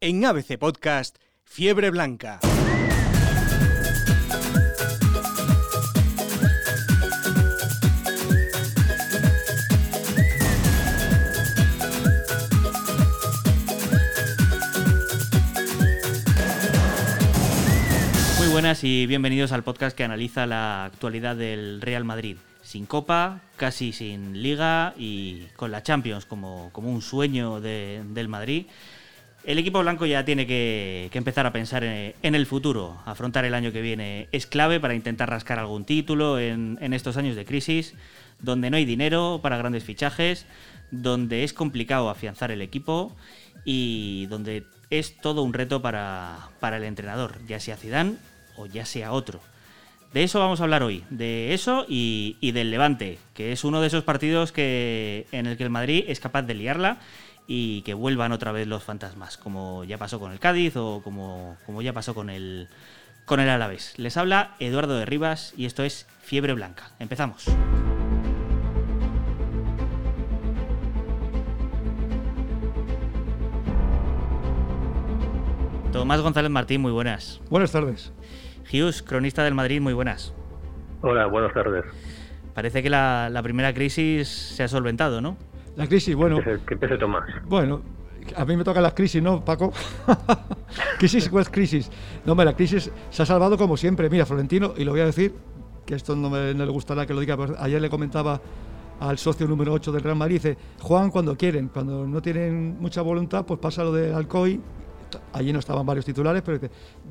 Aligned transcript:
En 0.00 0.24
ABC 0.24 0.58
Podcast, 0.58 1.16
Fiebre 1.44 1.90
Blanca. 1.90 2.38
Muy 18.38 18.48
buenas 18.48 18.84
y 18.84 19.06
bienvenidos 19.06 19.52
al 19.52 19.64
podcast 19.64 19.96
que 19.96 20.04
analiza 20.04 20.46
la 20.46 20.84
actualidad 20.84 21.36
del 21.36 21.80
Real 21.80 22.04
Madrid. 22.04 22.36
Sin 22.62 22.86
Copa, 22.86 23.40
casi 23.56 23.92
sin 23.92 24.42
Liga 24.42 24.94
y 24.96 25.46
con 25.56 25.70
la 25.72 25.82
Champions 25.82 26.24
como, 26.26 26.70
como 26.72 26.92
un 26.92 27.02
sueño 27.02 27.60
de- 27.60 28.02
del 28.10 28.28
Madrid. 28.28 28.66
El 29.44 29.58
equipo 29.58 29.80
blanco 29.80 30.04
ya 30.04 30.24
tiene 30.24 30.46
que, 30.46 31.10
empezar 31.12 31.46
a 31.46 31.52
pensar 31.52 31.84
en, 31.84 32.34
el 32.34 32.46
futuro. 32.46 33.00
Afrontar 33.06 33.44
el 33.44 33.54
año 33.54 33.72
que 33.72 33.80
viene 33.80 34.28
es 34.32 34.46
clave 34.46 34.80
para 34.80 34.94
intentar 34.94 35.30
rascar 35.30 35.58
algún 35.58 35.84
título 35.84 36.38
en, 36.38 36.76
en 36.80 36.92
estos 36.92 37.16
años 37.16 37.36
de 37.36 37.44
crisis, 37.44 37.94
donde 38.40 38.70
no 38.70 38.76
hay 38.76 38.84
dinero 38.84 39.40
para 39.42 39.56
grandes 39.56 39.84
fichajes, 39.84 40.46
donde 40.90 41.44
es 41.44 41.52
complicado 41.52 42.10
afianzar 42.10 42.50
el 42.50 42.62
equipo 42.62 43.16
y 43.64 44.26
donde 44.26 44.64
es 44.90 45.16
todo 45.16 45.42
un 45.42 45.52
reto 45.52 45.82
para, 45.82 46.50
para 46.60 46.76
el 46.78 46.84
entrenador, 46.84 47.38
ya 47.46 47.60
sea 47.60 47.76
Zidane 47.76 48.16
o 48.56 48.66
ya 48.66 48.84
sea 48.84 49.12
otro. 49.12 49.40
De 50.12 50.22
eso 50.22 50.40
vamos 50.40 50.60
a 50.60 50.64
hablar 50.64 50.82
hoy, 50.82 51.04
de 51.10 51.52
eso 51.52 51.84
y, 51.86 52.36
del 52.52 52.70
Levante, 52.70 53.18
que 53.34 53.52
es 53.52 53.62
uno 53.62 53.82
de 53.82 53.88
esos 53.88 54.04
partidos 54.04 54.52
que, 54.52 55.26
en 55.32 55.46
el 55.46 55.58
que 55.58 55.64
el 55.64 55.70
Madrid 55.70 56.04
es 56.08 56.18
capaz 56.18 56.42
de 56.42 56.54
liarla 56.54 56.98
y 57.46 57.82
que 57.82 57.92
vuelvan 57.92 58.32
otra 58.32 58.50
vez 58.52 58.66
los 58.66 58.82
fantasmas, 58.82 59.36
como 59.36 59.84
ya 59.84 59.98
pasó 59.98 60.18
con 60.18 60.32
el 60.32 60.38
Cádiz 60.38 60.76
o 60.76 61.02
como, 61.04 61.58
como 61.66 61.82
ya 61.82 61.92
pasó 61.92 62.14
con 62.14 62.30
el, 62.30 62.68
con 63.26 63.38
el 63.38 63.50
Alavés. 63.50 63.98
Les 63.98 64.16
habla 64.16 64.54
Eduardo 64.60 64.96
de 64.96 65.04
Rivas 65.04 65.52
y 65.58 65.66
esto 65.66 65.84
es 65.84 66.06
Fiebre 66.22 66.54
Blanca. 66.54 66.90
Empezamos. 66.98 67.44
Tomás 75.92 76.20
González 76.22 76.50
Martín, 76.50 76.80
muy 76.80 76.92
buenas. 76.92 77.40
Buenas 77.50 77.72
tardes. 77.72 78.12
Hughes, 78.72 79.02
cronista 79.02 79.42
del 79.44 79.54
Madrid, 79.54 79.80
muy 79.80 79.92
buenas. 79.94 80.34
Hola, 81.02 81.26
buenas 81.26 81.52
tardes. 81.54 81.84
Parece 82.54 82.82
que 82.82 82.90
la, 82.90 83.28
la 83.30 83.42
primera 83.42 83.72
crisis 83.72 84.28
se 84.28 84.62
ha 84.62 84.68
solventado, 84.68 85.20
¿no? 85.20 85.36
La 85.76 85.86
crisis, 85.86 86.14
bueno, 86.14 86.40
Que, 86.42 86.58
empiece 86.74 86.98
Tomás. 86.98 87.24
bueno, 87.46 87.82
a 88.36 88.44
mí 88.44 88.56
me 88.56 88.64
tocan 88.64 88.82
las 88.82 88.94
crisis, 88.94 89.22
¿no, 89.22 89.44
Paco? 89.44 89.72
crisis, 90.98 91.28
¿cuál 91.28 91.42
es 91.42 91.50
crisis? 91.50 91.90
No, 92.26 92.32
hombre, 92.32 92.46
la 92.46 92.54
crisis 92.56 92.90
se 93.10 93.22
ha 93.22 93.26
salvado 93.26 93.56
como 93.56 93.76
siempre. 93.76 94.10
Mira, 94.10 94.26
Florentino, 94.26 94.74
y 94.76 94.84
lo 94.84 94.90
voy 94.90 95.00
a 95.00 95.06
decir, 95.06 95.34
que 95.86 95.94
esto 95.94 96.16
no, 96.16 96.28
me, 96.28 96.52
no 96.52 96.64
le 96.64 96.70
gustará 96.72 97.06
que 97.06 97.14
lo 97.14 97.20
diga, 97.20 97.36
pero 97.36 97.54
ayer 97.60 97.80
le 97.80 97.88
comentaba 97.88 98.40
al 99.00 99.18
socio 99.18 99.46
número 99.46 99.72
8 99.72 99.92
del 99.92 100.02
Real 100.02 100.16
Madrid, 100.16 100.36
dice, 100.42 100.58
juegan 100.80 101.10
cuando 101.10 101.36
quieren, 101.36 101.68
cuando 101.68 102.04
no 102.06 102.20
tienen 102.20 102.76
mucha 102.80 103.00
voluntad, 103.02 103.46
pues 103.46 103.60
pasa 103.60 103.84
lo 103.84 103.92
de 103.92 104.12
Alcoy, 104.12 104.60
allí 105.32 105.52
no 105.52 105.58
estaban 105.58 105.84
varios 105.86 106.04
titulares, 106.04 106.42
pero 106.42 106.58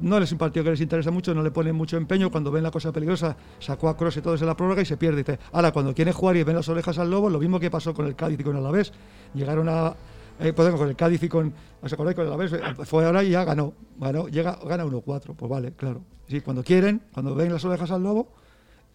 no 0.02 0.17
es 0.17 0.31
un 0.31 0.38
partido 0.38 0.64
que 0.64 0.72
les 0.72 0.81
interesa 0.81 1.12
mucho, 1.12 1.34
no 1.34 1.44
le 1.44 1.52
ponen 1.52 1.76
mucho 1.76 1.98
empeño, 1.98 2.31
cuando 2.31 2.52
ven 2.52 2.64
la 2.64 2.72
cosa 2.72 2.92
peligrosa, 2.92 3.36
sacó 3.59 3.89
a 3.89 3.98
Cross 3.98 4.17
y 4.17 4.22
todo 4.22 4.36
en 4.36 4.45
la 4.45 4.56
prórroga 4.56 4.81
y 4.81 4.86
se 4.86 4.98
pierde. 4.98 5.17
Dice, 5.17 5.39
ahora 5.52 5.72
cuando 5.72 5.94
quieren 5.94 6.14
jugar 6.14 6.38
y 6.38 6.44
ven 6.44 6.56
las 6.56 6.70
orejas 6.70 6.98
al 7.00 7.09
lobo, 7.09 7.30
lo 7.30 7.39
mismo 7.39 7.59
que 7.59 7.70
pasó 7.72 7.94
con 7.94 8.06
el 8.06 8.16
Cádiz 8.16 8.39
y 8.39 8.44
con 8.44 8.56
el 8.56 8.62
Alavés, 8.62 8.92
llegaron 9.34 9.70
a... 9.70 9.95
Eh, 10.39 10.54
pues, 10.54 10.70
con 10.76 10.88
el 10.88 10.95
Cádiz 10.95 11.23
y 11.23 11.30
con, 11.30 11.52
¿os 11.81 11.92
acordáis? 11.92 12.16
Con 12.16 12.26
el 12.26 12.34
Alavés, 12.34 12.54
eh, 12.54 12.62
fue 12.86 13.06
ahora 13.06 13.23
y 13.23 13.31
ya 13.31 13.44
ganó, 13.44 13.73
ganó 13.98 14.28
llega, 14.28 14.59
gana 14.67 14.86
1-4, 14.86 15.36
pues 15.36 15.50
vale, 15.50 15.72
claro. 15.72 16.02
Sí, 16.28 16.42
cuando 16.42 16.64
quieren, 16.64 17.02
cuando 17.11 17.34
ven 17.34 17.52
las 17.52 17.64
orejas 17.66 17.89
al 17.92 18.04
lobo, 18.04 18.28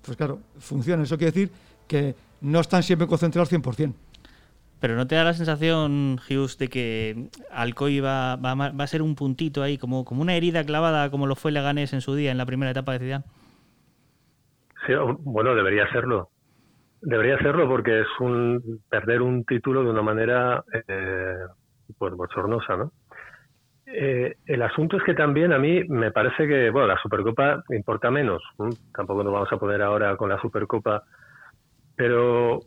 pues 0.02 0.16
claro, 0.16 0.40
funciona. 0.58 1.02
Eso 1.02 1.16
quiere 1.16 1.32
decir 1.32 1.50
que 1.86 2.14
no 2.42 2.60
están 2.60 2.82
siempre 2.82 3.06
concentrados 3.06 3.52
al 3.52 3.60
100%. 3.60 3.94
Pero 4.82 4.96
¿no 4.96 5.06
te 5.06 5.14
da 5.14 5.22
la 5.22 5.32
sensación, 5.32 6.18
Hughes, 6.28 6.58
de 6.58 6.66
que 6.66 7.28
Alcoy 7.52 8.00
va, 8.00 8.32
a 8.32 8.86
ser 8.88 9.00
un 9.00 9.14
puntito 9.14 9.62
ahí, 9.62 9.78
como, 9.78 10.04
una 10.10 10.34
herida 10.34 10.64
clavada, 10.64 11.08
como 11.08 11.28
lo 11.28 11.36
fue 11.36 11.52
Leganés 11.52 11.92
en 11.92 12.00
su 12.00 12.16
día, 12.16 12.32
en 12.32 12.36
la 12.36 12.46
primera 12.46 12.72
etapa 12.72 12.90
de 12.90 12.98
Zidane? 12.98 13.24
Sí, 14.84 14.92
bueno, 15.20 15.54
debería 15.54 15.88
serlo. 15.92 16.30
Debería 17.00 17.38
serlo 17.38 17.68
porque 17.68 18.00
es 18.00 18.08
un 18.18 18.80
perder 18.90 19.22
un 19.22 19.44
título 19.44 19.84
de 19.84 19.90
una 19.90 20.02
manera 20.02 20.64
eh, 20.88 21.36
pues 21.96 22.14
bochornosa, 22.14 22.76
¿no? 22.76 22.90
Eh, 23.86 24.34
el 24.46 24.62
asunto 24.62 24.96
es 24.96 25.04
que 25.04 25.14
también 25.14 25.52
a 25.52 25.60
mí 25.60 25.84
me 25.84 26.10
parece 26.10 26.48
que, 26.48 26.70
bueno, 26.70 26.88
la 26.88 27.00
Supercopa 27.00 27.62
importa 27.70 28.10
menos. 28.10 28.42
Tampoco 28.92 29.22
nos 29.22 29.32
vamos 29.32 29.52
a 29.52 29.58
poner 29.58 29.80
ahora 29.80 30.16
con 30.16 30.28
la 30.28 30.40
Supercopa. 30.40 31.04
Pero 31.94 32.62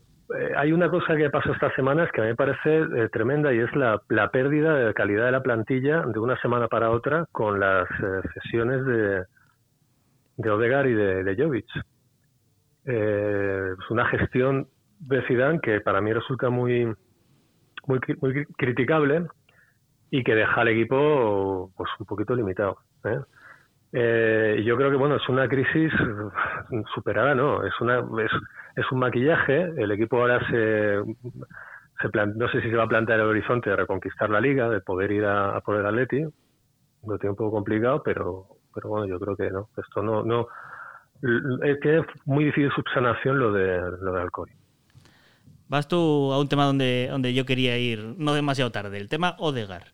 hay 0.58 0.72
una 0.72 0.90
cosa 0.90 1.16
que 1.16 1.30
pasó 1.30 1.52
estas 1.54 1.74
semanas 1.76 2.10
que 2.12 2.22
a 2.22 2.24
mí 2.24 2.30
me 2.32 2.36
parece 2.36 2.80
eh, 2.80 3.10
tremenda 3.12 3.54
y 3.54 3.60
es 3.60 3.76
la, 3.76 4.02
la 4.10 4.30
pérdida 4.32 4.76
de 4.76 4.94
calidad 4.94 5.26
de 5.26 5.32
la 5.32 5.44
plantilla 5.44 6.02
de 6.02 6.20
una 6.20 6.36
semana 6.42 6.68
para 6.68 6.90
otra 6.90 7.26
con 7.32 7.60
las 7.60 7.88
eh, 7.90 8.22
sesiones 8.34 8.86
de, 8.86 9.24
de 10.38 10.50
Odegar 10.50 10.88
y 10.88 10.94
de, 10.94 11.24
de 11.24 11.36
Jovic. 11.44 11.68
Eh, 12.86 13.74
es 13.80 13.92
una 13.92 14.06
gestión 14.08 14.68
de 15.00 15.22
Zidane 15.28 15.60
que 15.60 15.82
para 15.82 16.02
mí 16.02 16.12
resulta 16.14 16.50
muy, 16.50 16.86
muy, 17.86 18.00
muy 18.22 18.32
cri- 18.34 18.48
criticable 18.58 19.28
y 20.10 20.24
que 20.24 20.36
deja 20.36 20.62
al 20.62 20.70
equipo 20.70 21.72
pues 21.76 21.90
un 22.00 22.06
poquito 22.06 22.36
limitado. 22.36 22.80
¿Eh? 23.96 24.62
Yo 24.66 24.76
creo 24.78 24.90
que 24.92 24.98
bueno 24.98 25.16
es 25.16 25.30
una 25.30 25.48
crisis 25.48 25.92
eh, 25.94 26.84
superada, 26.94 27.34
no, 27.34 27.64
es 27.66 27.74
una 27.80 28.00
es, 28.24 28.32
es 28.76 28.92
un 28.92 29.00
maquillaje. 29.00 29.74
El 29.78 29.92
equipo 29.92 30.20
ahora 30.20 30.40
se, 30.50 31.02
se 32.02 32.10
plan- 32.10 32.38
no 32.38 32.48
sé 32.50 32.62
si 32.62 32.70
se 32.70 32.76
va 32.76 32.84
a 32.84 32.88
plantear 32.88 33.20
el 33.22 33.28
horizonte 33.28 33.70
de 33.70 33.76
reconquistar 33.78 34.30
la 34.30 34.42
liga, 34.42 34.70
de 34.70 34.82
poder 34.82 35.12
ir 35.12 35.26
a, 35.26 35.56
a 35.58 35.62
por 35.62 35.78
el 35.78 35.86
Atleti. 35.86 36.22
Lo 37.08 37.18
tiene 37.18 37.32
un 37.32 37.36
poco 37.38 37.52
complicado, 37.52 38.04
pero 38.04 38.48
pero 38.74 38.90
bueno 38.90 39.08
yo 39.08 39.20
creo 39.20 39.36
que 39.36 39.50
no, 39.50 39.70
esto 39.78 40.04
no 40.04 40.24
no 40.24 40.48
es 41.64 41.80
que 41.80 42.00
es 42.00 42.06
muy 42.26 42.44
difícil 42.46 42.72
subsanación 42.76 43.40
lo 43.40 43.52
de 43.54 43.80
lo 44.02 44.14
de 44.14 44.22
Alcoy. 44.22 44.52
Vas 45.68 45.88
tú 45.88 46.32
a 46.32 46.40
un 46.40 46.48
tema 46.48 46.66
donde, 46.66 47.08
donde 47.10 47.34
yo 47.34 47.46
quería 47.46 47.78
ir 47.78 48.16
no 48.18 48.34
demasiado 48.36 48.72
tarde, 48.72 49.00
el 49.00 49.10
tema 49.10 49.36
Odegar. 49.40 49.86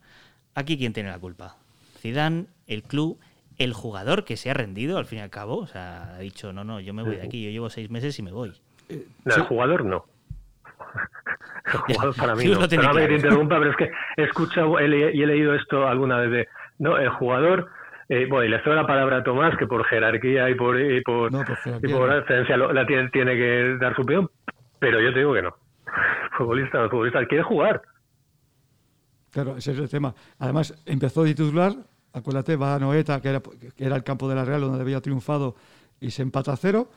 Aquí 0.54 0.78
quién 0.78 0.92
tiene 0.92 1.10
la 1.10 1.20
culpa. 1.20 1.56
Zidane, 2.00 2.48
el 2.68 2.84
club, 2.84 3.18
el 3.64 3.74
jugador 3.74 4.24
que 4.26 4.38
se 4.38 4.50
ha 4.50 4.54
rendido 4.54 4.98
al 4.98 5.06
fin 5.06 5.20
y 5.20 5.22
al 5.22 5.30
cabo, 5.30 5.58
o 5.58 5.68
sea, 5.68 6.16
ha 6.16 6.20
dicho, 6.20 6.52
no, 6.54 6.64
no, 6.64 6.80
yo 6.80 6.94
me 6.94 7.04
voy 7.04 7.16
de 7.16 7.24
aquí, 7.24 7.44
yo 7.44 7.50
llevo 7.52 7.70
seis 7.70 7.90
meses 7.90 8.18
y 8.20 8.24
me 8.24 8.32
voy. 8.32 8.54
No, 9.26 9.36
el 9.36 9.42
jugador 9.44 9.86
no. 9.86 10.06
El 11.66 11.94
jugador 11.96 12.16
para 12.16 12.36
mí 12.36 12.46
Hughes 12.48 12.60
no. 12.60 12.68
te 12.68 12.78
claro. 12.78 13.14
interrumpa, 13.14 13.58
pero 13.60 13.72
es 13.72 13.78
que 13.78 13.92
he 14.18 14.24
escuchado 14.24 14.80
y 14.80 14.84
he 15.22 15.26
leído 15.28 15.54
esto 15.56 15.88
alguna 15.88 16.18
vez 16.18 16.32
de. 16.32 16.48
No, 16.80 16.98
el 16.98 17.10
jugador. 17.10 17.70
eh, 18.10 18.26
bueno, 18.30 18.44
y 18.46 18.50
le 18.50 18.62
cedo 18.64 18.76
la 18.76 18.86
palabra 18.88 19.18
a 19.18 19.24
Tomás, 19.24 19.56
que 19.58 19.68
por 19.68 19.86
jerarquía 19.86 20.50
y 20.50 20.56
por, 20.56 20.80
y 20.80 21.02
por, 21.02 21.32
No, 21.32 21.44
por 21.46 21.52
y 21.58 21.62
jerarquía 21.62 21.96
por 21.96 22.10
no. 22.10 22.18
excelencia 22.18 22.58
lo- 22.58 22.74
la 22.74 22.86
tiene, 22.86 23.10
tiene 23.10 23.36
que 23.36 23.78
dar 23.80 23.96
su 23.96 24.02
opinión, 24.02 24.30
pero 24.80 25.00
yo 25.00 25.14
te 25.14 25.20
digo 25.20 25.34
que 25.34 25.42
no. 25.44 25.56
El 25.86 26.30
futbolista, 26.38 26.84
el 26.84 26.90
futbolista 26.90 27.26
quiere 27.26 27.44
jugar. 27.44 27.82
Claro, 29.32 29.56
ese 29.56 29.72
es 29.72 29.80
el 29.80 29.90
tema. 29.90 30.14
Además, 30.40 30.74
empezó 30.86 31.24
de 31.24 31.30
titular, 31.34 31.72
acuérdate, 32.14 32.56
va 32.56 32.76
a 32.76 32.80
Noeta, 32.80 33.22
que 33.22 33.30
era, 33.30 33.96
el 33.96 34.04
campo 34.04 34.28
de 34.28 34.36
la 34.36 34.46
Real 34.46 34.62
donde 34.62 34.82
había 34.82 35.02
triunfado 35.02 35.56
y 36.00 36.12
se 36.12 36.22
empata 36.22 36.54
a 36.54 36.58
cero, 36.58 36.90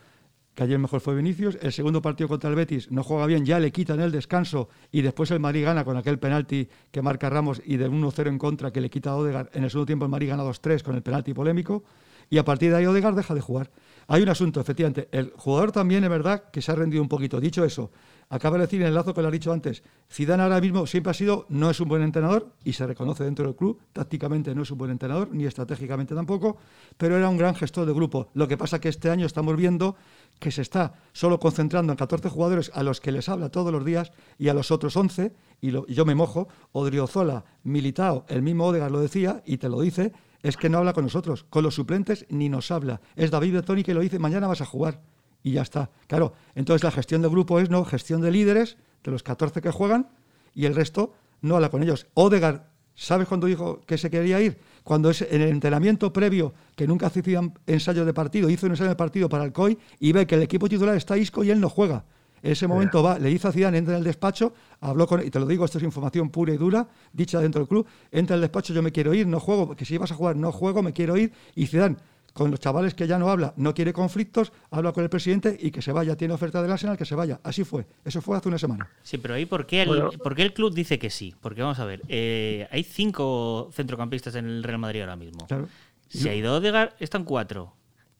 que 0.54 0.62
ayer 0.62 0.78
mejor 0.78 1.00
fue 1.00 1.14
Vinicius. 1.14 1.58
El 1.60 1.72
segundo 1.72 2.00
partido 2.00 2.28
contra 2.28 2.48
el 2.48 2.56
Betis 2.56 2.90
no 2.90 3.02
juega 3.02 3.26
bien, 3.26 3.44
ya 3.44 3.58
le 3.58 3.72
quitan 3.72 4.00
el 4.00 4.12
descanso 4.12 4.68
y 4.92 5.02
después 5.02 5.30
el 5.30 5.40
Madrid 5.40 5.64
gana 5.64 5.84
con 5.84 5.96
aquel 5.96 6.18
penalti 6.18 6.68
que 6.90 7.02
marca 7.02 7.28
Ramos 7.28 7.60
y 7.64 7.76
de 7.76 7.90
1-0 7.90 8.28
en 8.28 8.38
contra 8.38 8.72
que 8.72 8.80
le 8.80 8.88
quita 8.88 9.10
a 9.10 9.16
Odegaard. 9.16 9.48
En 9.52 9.64
el 9.64 9.70
segundo 9.70 9.86
tiempo 9.86 10.04
el 10.04 10.10
Madrid 10.10 10.28
gana 10.28 10.44
2-3 10.44 10.82
con 10.82 10.94
el 10.94 11.02
penalti 11.02 11.34
polémico 11.34 11.82
y 12.30 12.38
a 12.38 12.44
partir 12.44 12.70
de 12.70 12.78
ahí 12.78 12.86
Odegaard 12.86 13.16
deja 13.16 13.34
de 13.34 13.40
jugar. 13.40 13.70
Hay 14.06 14.22
un 14.22 14.28
asunto, 14.28 14.60
efectivamente. 14.60 15.08
El 15.12 15.32
jugador 15.36 15.72
también 15.72 16.04
es 16.04 16.10
verdad 16.10 16.44
que 16.50 16.62
se 16.62 16.72
ha 16.72 16.74
rendido 16.74 17.02
un 17.02 17.08
poquito. 17.08 17.40
Dicho 17.40 17.64
eso, 17.64 17.90
acaba 18.28 18.56
de 18.56 18.62
decir 18.62 18.80
en 18.80 18.88
el 18.88 18.94
lazo 18.94 19.14
que 19.14 19.22
lo 19.22 19.28
ha 19.28 19.30
dicho 19.30 19.52
antes, 19.52 19.82
Zidane 20.10 20.42
ahora 20.42 20.60
mismo 20.60 20.86
siempre 20.86 21.10
ha 21.10 21.14
sido, 21.14 21.46
no 21.48 21.70
es 21.70 21.80
un 21.80 21.88
buen 21.88 22.02
entrenador 22.02 22.52
y 22.64 22.72
se 22.72 22.86
reconoce 22.86 23.24
dentro 23.24 23.46
del 23.46 23.56
club, 23.56 23.80
tácticamente 23.92 24.54
no 24.54 24.62
es 24.62 24.70
un 24.70 24.78
buen 24.78 24.90
entrenador, 24.90 25.28
ni 25.32 25.44
estratégicamente 25.46 26.14
tampoco, 26.14 26.56
pero 26.96 27.16
era 27.16 27.28
un 27.28 27.36
gran 27.36 27.54
gestor 27.54 27.86
de 27.86 27.92
grupo. 27.92 28.28
Lo 28.34 28.48
que 28.48 28.56
pasa 28.56 28.80
que 28.80 28.88
este 28.88 29.10
año 29.10 29.26
estamos 29.26 29.56
viendo 29.56 29.96
que 30.38 30.50
se 30.50 30.62
está 30.62 30.94
solo 31.12 31.38
concentrando 31.38 31.92
en 31.92 31.96
14 31.96 32.28
jugadores 32.28 32.70
a 32.74 32.82
los 32.82 33.00
que 33.00 33.12
les 33.12 33.28
habla 33.28 33.50
todos 33.50 33.72
los 33.72 33.84
días 33.84 34.12
y 34.38 34.48
a 34.48 34.54
los 34.54 34.70
otros 34.70 34.96
11, 34.96 35.32
y, 35.60 35.70
yo 35.70 36.04
me 36.04 36.14
mojo, 36.14 36.48
Odriozola, 36.72 37.44
Militao, 37.62 38.24
el 38.28 38.42
mismo 38.42 38.66
Odegaard 38.66 38.92
lo 38.92 39.00
decía 39.00 39.42
y 39.46 39.58
te 39.58 39.68
lo 39.68 39.80
dice, 39.80 40.12
es 40.42 40.56
que 40.56 40.68
no 40.68 40.78
habla 40.78 40.92
con 40.92 41.04
nosotros, 41.04 41.44
con 41.48 41.64
los 41.64 41.74
suplentes 41.74 42.26
ni 42.28 42.48
nos 42.48 42.70
habla. 42.70 43.00
Es 43.16 43.30
David 43.30 43.54
Betoni 43.54 43.82
que 43.82 43.94
lo 43.94 44.00
dice, 44.00 44.18
mañana 44.18 44.46
vas 44.46 44.60
a 44.60 44.66
jugar 44.66 45.00
y 45.44 45.52
ya 45.52 45.62
está. 45.62 45.90
Claro, 46.08 46.32
entonces 46.56 46.82
la 46.82 46.90
gestión 46.90 47.22
del 47.22 47.30
grupo 47.30 47.60
es 47.60 47.70
no 47.70 47.84
gestión 47.84 48.20
de 48.20 48.32
líderes, 48.32 48.76
de 49.04 49.12
los 49.12 49.22
14 49.22 49.60
que 49.60 49.70
juegan, 49.70 50.08
y 50.54 50.64
el 50.64 50.74
resto 50.74 51.14
no 51.40 51.54
habla 51.54 51.68
con 51.68 51.84
ellos. 51.84 52.08
Odegaard 52.14 52.62
¿Sabes 52.96 53.26
cuándo 53.26 53.48
dijo 53.48 53.80
que 53.86 53.98
se 53.98 54.08
quería 54.08 54.40
ir? 54.40 54.56
Cuando 54.84 55.10
es 55.10 55.22
en 55.22 55.42
el 55.42 55.48
entrenamiento 55.48 56.12
previo, 56.12 56.54
que 56.76 56.86
nunca 56.86 57.08
hacían 57.08 57.58
ensayo 57.66 58.04
de 58.04 58.14
partido, 58.14 58.48
hizo 58.48 58.66
un 58.66 58.72
ensayo 58.72 58.90
de 58.90 58.96
partido 58.96 59.28
para 59.28 59.44
el 59.44 59.52
COI 59.52 59.76
y 59.98 60.12
ve 60.12 60.26
que 60.26 60.36
el 60.36 60.42
equipo 60.42 60.68
titular 60.68 60.96
está 60.96 61.18
Isco 61.18 61.42
y 61.42 61.50
él 61.50 61.60
no 61.60 61.68
juega. 61.68 62.04
En 62.40 62.52
ese 62.52 62.68
momento 62.68 63.02
va, 63.02 63.18
le 63.18 63.30
dice 63.30 63.48
a 63.48 63.52
Zidane, 63.52 63.78
entra 63.78 63.94
en 63.94 63.98
el 63.98 64.04
despacho, 64.04 64.52
habló 64.80 65.06
con, 65.06 65.26
y 65.26 65.30
te 65.30 65.40
lo 65.40 65.46
digo, 65.46 65.64
esto 65.64 65.78
es 65.78 65.84
información 65.84 66.28
pura 66.28 66.52
y 66.52 66.58
dura, 66.58 66.86
dicha 67.10 67.40
dentro 67.40 67.60
del 67.60 67.68
club, 67.68 67.86
entra 68.12 68.34
en 68.34 68.38
el 68.38 68.42
despacho, 68.42 68.74
yo 68.74 68.82
me 68.82 68.92
quiero 68.92 69.14
ir, 69.14 69.26
no 69.26 69.40
juego, 69.40 69.66
porque 69.66 69.86
si 69.86 69.94
ibas 69.94 70.12
a 70.12 70.14
jugar, 70.14 70.36
no 70.36 70.52
juego, 70.52 70.82
me 70.82 70.92
quiero 70.92 71.16
ir, 71.16 71.32
y 71.54 71.66
Zidane, 71.66 71.96
con 72.34 72.50
los 72.50 72.60
chavales 72.60 72.94
que 72.94 73.06
ya 73.06 73.18
no 73.18 73.30
habla, 73.30 73.54
no 73.56 73.72
quiere 73.72 73.92
conflictos, 73.92 74.52
habla 74.70 74.92
con 74.92 75.04
el 75.04 75.08
presidente 75.08 75.56
y 75.58 75.70
que 75.70 75.80
se 75.80 75.92
vaya, 75.92 76.16
tiene 76.16 76.34
oferta 76.34 76.60
del 76.60 76.70
Arsenal, 76.70 76.98
que 76.98 77.04
se 77.06 77.14
vaya. 77.14 77.40
Así 77.44 77.64
fue, 77.64 77.86
eso 78.04 78.20
fue 78.20 78.36
hace 78.36 78.48
una 78.48 78.58
semana. 78.58 78.90
Sí, 79.02 79.18
pero 79.18 79.34
ahí, 79.34 79.46
¿por 79.46 79.66
qué 79.66 79.82
el, 79.82 80.18
¿por 80.18 80.34
qué 80.34 80.42
el 80.42 80.52
club 80.52 80.74
dice 80.74 80.98
que 80.98 81.10
sí? 81.10 81.34
Porque 81.40 81.62
vamos 81.62 81.78
a 81.78 81.84
ver, 81.84 82.02
eh, 82.08 82.68
hay 82.70 82.82
cinco 82.82 83.70
centrocampistas 83.72 84.34
en 84.34 84.46
el 84.46 84.64
Real 84.64 84.78
Madrid 84.78 85.00
ahora 85.00 85.16
mismo. 85.16 85.46
Claro. 85.46 85.68
Si 86.08 86.28
ha 86.28 86.34
ido 86.34 86.56
Odegaard, 86.56 86.94
están 86.98 87.24
cuatro. 87.24 87.72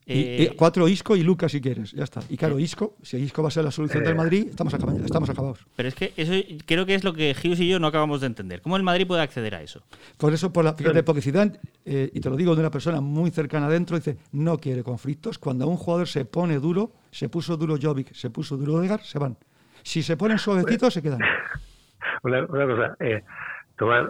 Y- 0.06 0.12
Eh, 0.12 0.50
y 0.52 0.56
cuatro 0.56 0.86
Isco 0.86 1.16
y 1.16 1.22
Lucas 1.22 1.50
si 1.52 1.62
quieres, 1.62 1.92
ya 1.92 2.04
está. 2.04 2.20
Y 2.28 2.36
claro, 2.36 2.58
Isco, 2.58 2.94
si 3.02 3.16
Isco 3.16 3.42
va 3.42 3.48
a 3.48 3.50
ser 3.50 3.64
la 3.64 3.70
solución 3.70 4.04
del 4.04 4.14
Madrid, 4.14 4.48
estamos, 4.50 4.74
acaba- 4.74 4.92
estamos 5.02 5.30
acabados. 5.30 5.66
Pero 5.76 5.88
es 5.88 5.94
que 5.94 6.12
eso 6.18 6.32
creo 6.66 6.84
que 6.84 6.94
es 6.94 7.04
lo 7.04 7.14
que 7.14 7.32
Gius 7.34 7.58
y 7.60 7.68
yo 7.68 7.78
no 7.80 7.86
acabamos 7.86 8.20
de 8.20 8.26
entender. 8.26 8.60
¿Cómo 8.60 8.76
el 8.76 8.82
Madrid 8.82 9.06
puede 9.06 9.22
acceder 9.22 9.54
a 9.54 9.62
eso? 9.62 9.82
Por 10.18 10.34
eso, 10.34 10.52
por 10.52 10.62
la, 10.64 10.74
fíjate, 10.74 11.02
porque 11.04 11.22
Zidane, 11.22 11.52
eh, 11.86 12.10
y 12.12 12.20
te 12.20 12.28
lo 12.28 12.36
digo 12.36 12.54
de 12.54 12.60
una 12.60 12.70
persona 12.70 13.00
muy 13.00 13.30
cercana 13.30 13.64
adentro, 13.66 13.96
dice, 13.96 14.18
no 14.32 14.58
quiere 14.58 14.82
conflictos. 14.82 15.38
Cuando 15.38 15.66
un 15.66 15.76
jugador 15.78 16.06
se 16.06 16.26
pone 16.26 16.58
duro, 16.58 16.92
se 17.10 17.30
puso 17.30 17.56
duro 17.56 17.76
Jovic, 17.80 18.12
se 18.12 18.28
puso 18.28 18.58
duro 18.58 18.74
Odegaard, 18.74 19.00
se 19.02 19.18
van. 19.18 19.38
Si 19.82 20.02
se 20.02 20.18
ponen 20.18 20.38
suavecitos, 20.38 20.92
se 20.92 21.00
quedan. 21.02 21.20
Una, 22.22 22.44
una 22.46 22.66
cosa, 22.66 22.96
eh, 23.00 23.22
Tomás, 23.78 24.06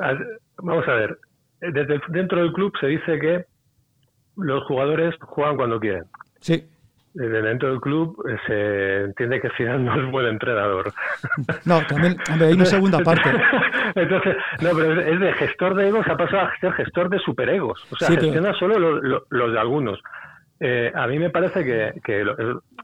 vamos 0.58 0.86
a 0.88 0.92
ver. 0.94 1.18
Eh, 1.60 1.70
Desde 1.72 1.94
el- 1.94 2.02
dentro 2.10 2.38
del 2.42 2.52
club 2.52 2.72
se 2.80 2.86
dice 2.88 3.18
que 3.20 3.44
los 4.36 4.64
jugadores 4.64 5.14
juegan 5.20 5.56
cuando 5.56 5.78
quieren. 5.80 6.04
Sí. 6.40 6.64
Desde 7.14 7.42
dentro 7.42 7.70
del 7.70 7.80
club 7.80 8.16
eh, 8.28 8.36
se 8.46 9.00
entiende 9.04 9.40
que 9.40 9.48
Zidane 9.56 9.84
no 9.84 9.94
es 9.94 10.10
buen 10.10 10.26
entrenador. 10.26 10.92
No, 11.64 11.80
también, 11.86 12.16
hombre, 12.30 12.48
hay 12.48 12.54
una 12.54 12.64
segunda 12.64 12.98
parte. 13.00 13.30
Entonces, 13.94 14.36
no, 14.60 14.70
pero 14.74 15.00
es 15.00 15.20
de 15.20 15.32
gestor 15.34 15.74
de 15.76 15.88
egos, 15.88 16.06
ha 16.08 16.16
pasado 16.16 16.42
a 16.48 16.56
ser 16.58 16.72
gestor 16.72 17.08
de 17.08 17.18
superegos. 17.20 17.80
O 17.92 17.96
sea, 17.96 18.08
Sí, 18.08 18.14
pero- 18.16 18.32
gestiona 18.32 18.52
solo 18.58 18.78
lo- 18.78 19.00
lo- 19.00 19.24
los 19.30 19.52
de 19.52 19.58
algunos. 19.60 20.00
Eh, 20.60 20.90
a 20.94 21.06
mí 21.06 21.18
me 21.18 21.30
parece 21.30 21.64
que, 21.64 22.00
que 22.04 22.24
lo, 22.24 22.34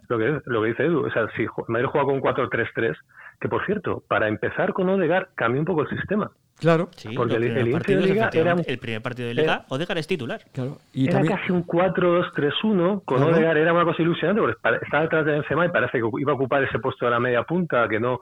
lo 0.09 0.19
que 0.19 0.29
es- 0.37 0.43
lo 0.47 0.63
que 0.63 0.69
dice 0.69 0.85
Edu, 0.85 1.07
o 1.07 1.11
sea, 1.11 1.27
si 1.37 1.47
Madrid 1.69 1.87
juega 1.89 2.07
con 2.07 2.21
4-3-3, 2.21 2.97
que 3.41 3.49
por 3.49 3.65
cierto, 3.67 4.03
para 4.09 4.29
empezar 4.29 4.73
con 4.73 4.89
Odegaard 4.89 5.29
cambió 5.35 5.61
un 5.61 5.67
poco 5.67 5.83
el 5.83 5.89
sistema. 5.89 6.31
Claro, 6.61 6.89
Sí, 6.97 7.09
Porque 7.17 7.37
el- 7.37 7.45
el 7.45 7.55
de 7.55 7.65
liga 7.65 8.31
era- 8.33 8.53
el 8.67 8.79
primer 8.79 9.03
partido 9.03 9.29
de 9.29 9.35
liga, 9.35 9.65
Odegaard 9.69 9.99
es 9.99 10.07
titular. 10.07 10.41
claro. 10.53 10.77
Y 10.93 11.05
era 11.05 11.15
también, 11.15 11.37
casi 11.37 11.51
un 11.53 11.63
4-2-3-1 11.63 13.03
con 13.05 13.19
Claro. 13.19 13.33
Odegaard, 13.33 13.57
era 13.59 13.73
una 13.73 13.85
cosa 13.85 14.03
ilusionante 14.03 14.41
porque 14.41 14.57
estaba 14.85 15.03
detrás 15.03 15.25
de 15.25 15.33
Benzema 15.33 15.67
y 15.67 15.71
parece 15.71 15.99
que 16.01 16.05
iba 16.21 16.33
a 16.33 16.35
ocupar 16.35 16.63
ese 16.63 16.79
puesto 16.79 17.05
de 17.07 17.11
la 17.11 17.21
media 17.21 17.43
punta 17.45 17.89
que 17.89 17.99
no 17.99 18.21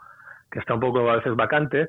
que 0.51 0.61
está 0.61 0.75
un 0.75 0.81
poco 0.81 1.11
a 1.11 1.17
veces 1.17 1.35
vacante 1.37 1.89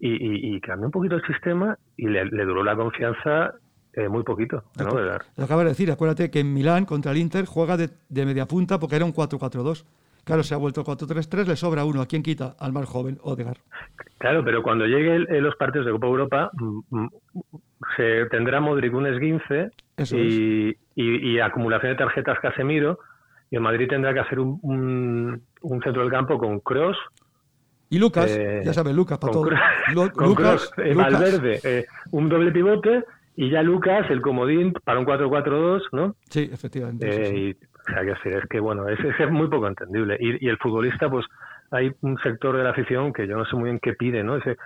y, 0.00 0.10
y- 0.10 0.56
y 0.56 0.60
cambió 0.60 0.86
un 0.86 0.92
poquito 0.92 1.14
el 1.14 1.22
sistema 1.26 1.76
y 1.96 2.06
le, 2.08 2.24
le 2.24 2.44
duró 2.44 2.64
la 2.64 2.74
confianza 2.74 3.52
eh, 3.94 4.08
muy 4.08 4.24
poquito 4.24 4.64
¿no? 4.78 4.90
Lo 5.36 5.44
acabas 5.44 5.64
de 5.64 5.70
decir, 5.70 5.90
acuérdate 5.90 6.30
que 6.30 6.40
en 6.40 6.52
Milán 6.52 6.84
contra 6.84 7.12
el 7.12 7.18
Inter 7.18 7.46
juega 7.46 7.76
de, 7.76 7.88
de 8.08 8.26
media 8.26 8.44
punta 8.46 8.78
porque 8.78 8.96
era 8.96 9.04
un 9.06 9.12
4-4-2. 9.14 9.84
Claro, 10.26 10.42
se 10.42 10.54
ha 10.54 10.56
vuelto 10.56 10.82
4-3-3, 10.82 11.46
le 11.46 11.54
sobra 11.54 11.84
uno. 11.84 12.02
¿A 12.02 12.06
quién 12.06 12.20
quita? 12.24 12.56
Al 12.58 12.72
más 12.72 12.86
joven, 12.86 13.16
Odegaard. 13.22 13.58
Claro, 14.18 14.42
pero 14.44 14.60
cuando 14.60 14.84
lleguen 14.84 15.24
los 15.42 15.54
partidos 15.54 15.86
de 15.86 15.92
Copa 15.92 16.08
Europa 16.08 16.50
mm, 16.54 16.80
mm, 16.90 17.08
se 17.96 18.26
tendrá 18.26 18.58
Modric 18.60 18.92
un 18.92 19.06
esguince 19.06 19.70
y, 20.16 20.70
y- 20.96 21.30
y 21.32 21.38
acumulación 21.38 21.92
de 21.92 21.98
tarjetas 21.98 22.40
Casemiro 22.40 22.98
y 23.52 23.56
el 23.56 23.62
Madrid 23.62 23.86
tendrá 23.88 24.12
que 24.12 24.18
hacer 24.20 24.40
un, 24.40 24.58
un, 24.62 25.42
un 25.62 25.82
centro 25.82 26.02
del 26.02 26.10
campo 26.10 26.38
con 26.38 26.58
Cross 26.58 26.96
Y 27.88 27.98
Lucas, 28.00 28.28
Eh, 28.28 28.62
ya 28.64 28.72
sabes, 28.72 28.96
Lucas, 28.96 29.18
para 29.18 29.32
con 29.32 29.42
todo. 29.48 29.56
Lu- 29.94 30.10
con 30.12 30.26
Lucas, 30.26 30.70
Kroos, 30.74 30.86
eh, 30.88 30.92
Lucas. 30.92 31.12
Valverde, 31.12 31.60
eh, 31.62 31.86
un 32.10 32.28
doble 32.28 32.50
pivote 32.50 33.04
y 33.36 33.48
ya 33.50 33.62
Lucas, 33.62 34.10
el 34.10 34.20
comodín 34.22 34.72
para 34.82 34.98
un 34.98 35.06
4-4-2, 35.06 35.82
¿no? 35.92 36.16
Sí, 36.30 36.50
efectivamente. 36.52 37.12
sí, 37.12 37.20
Eh, 37.22 37.54
sí. 37.60 37.66
O 37.86 37.92
sea, 37.92 38.00
que 38.02 38.06
decir, 38.10 38.32
es 38.36 38.48
que 38.48 38.60
bueno, 38.60 38.88
es, 38.88 38.98
es 39.00 39.30
muy 39.30 39.48
poco 39.48 39.66
entendible. 39.68 40.16
Y, 40.20 40.44
y 40.44 40.48
el 40.48 40.58
futbolista, 40.58 41.08
pues 41.08 41.26
hay 41.70 41.90
un 42.02 42.16
sector 42.18 42.56
de 42.56 42.64
la 42.64 42.70
afición 42.70 43.12
que 43.12 43.26
yo 43.26 43.36
no 43.36 43.44
sé 43.44 43.54
muy 43.56 43.64
bien 43.64 43.78
qué 43.82 43.92
pide, 43.94 44.22
¿no? 44.22 44.36
Ese, 44.36 44.56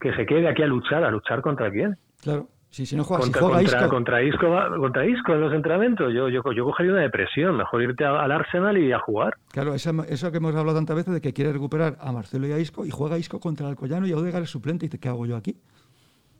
que 0.00 0.12
se 0.14 0.26
quede 0.26 0.48
aquí 0.48 0.62
a 0.62 0.66
luchar, 0.66 1.04
a 1.04 1.10
luchar 1.10 1.40
contra 1.42 1.70
quién. 1.70 1.96
Claro. 2.22 2.48
Sí, 2.70 2.84
si 2.84 2.96
no 2.96 3.02
juega, 3.02 3.22
si 3.24 3.32
Contra, 3.32 3.40
juega 3.48 3.56
contra, 3.62 3.78
Isco. 3.80 3.88
contra 3.88 4.22
Isco, 4.22 4.80
contra 4.80 5.06
Isco 5.06 5.32
en 5.32 5.40
los 5.40 5.54
entrenamientos. 5.54 6.12
Yo, 6.12 6.28
yo, 6.28 6.42
yo 6.54 6.64
cogería 6.66 6.92
una 6.92 7.00
depresión. 7.00 7.56
Mejor 7.56 7.82
irte 7.82 8.04
a- 8.04 8.20
al 8.22 8.30
Arsenal 8.30 8.76
y 8.76 8.92
a 8.92 8.98
jugar. 8.98 9.36
Claro, 9.52 9.72
esa- 9.72 9.94
eso 10.06 10.30
que 10.30 10.36
hemos 10.36 10.54
hablado 10.54 10.76
tantas 10.76 10.94
veces 10.96 11.14
de 11.14 11.20
que 11.22 11.32
quiere 11.32 11.50
recuperar 11.50 11.96
a 11.98 12.12
Marcelo 12.12 12.46
y 12.46 12.52
a 12.52 12.58
Isco 12.58 12.84
y 12.84 12.90
juega 12.90 13.16
Isco 13.16 13.40
contra 13.40 13.64
el 13.64 13.70
Alcoyano 13.70 14.06
y 14.06 14.12
Odegaard 14.12 14.42
es 14.44 14.50
suplente. 14.50 14.84
Y 14.84 14.88
dice, 14.90 14.98
¿qué 15.00 15.08
hago 15.08 15.24
yo 15.24 15.36
aquí? 15.36 15.56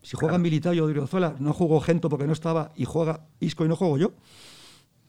Si 0.03 0.15
juega 0.15 0.37
Militao 0.37 0.73
y 0.73 0.79
Odriozola, 0.79 1.33
no 1.39 1.51
jugó 1.51 1.81
Gento 1.81 2.09
porque 2.09 2.27
no 2.27 2.33
estaba 2.33 2.69
y 2.75 2.85
juega 2.85 3.21
Isco 3.39 3.65
y 3.65 3.67
no 3.67 3.75
juego 3.75 3.97
yo. 3.97 4.11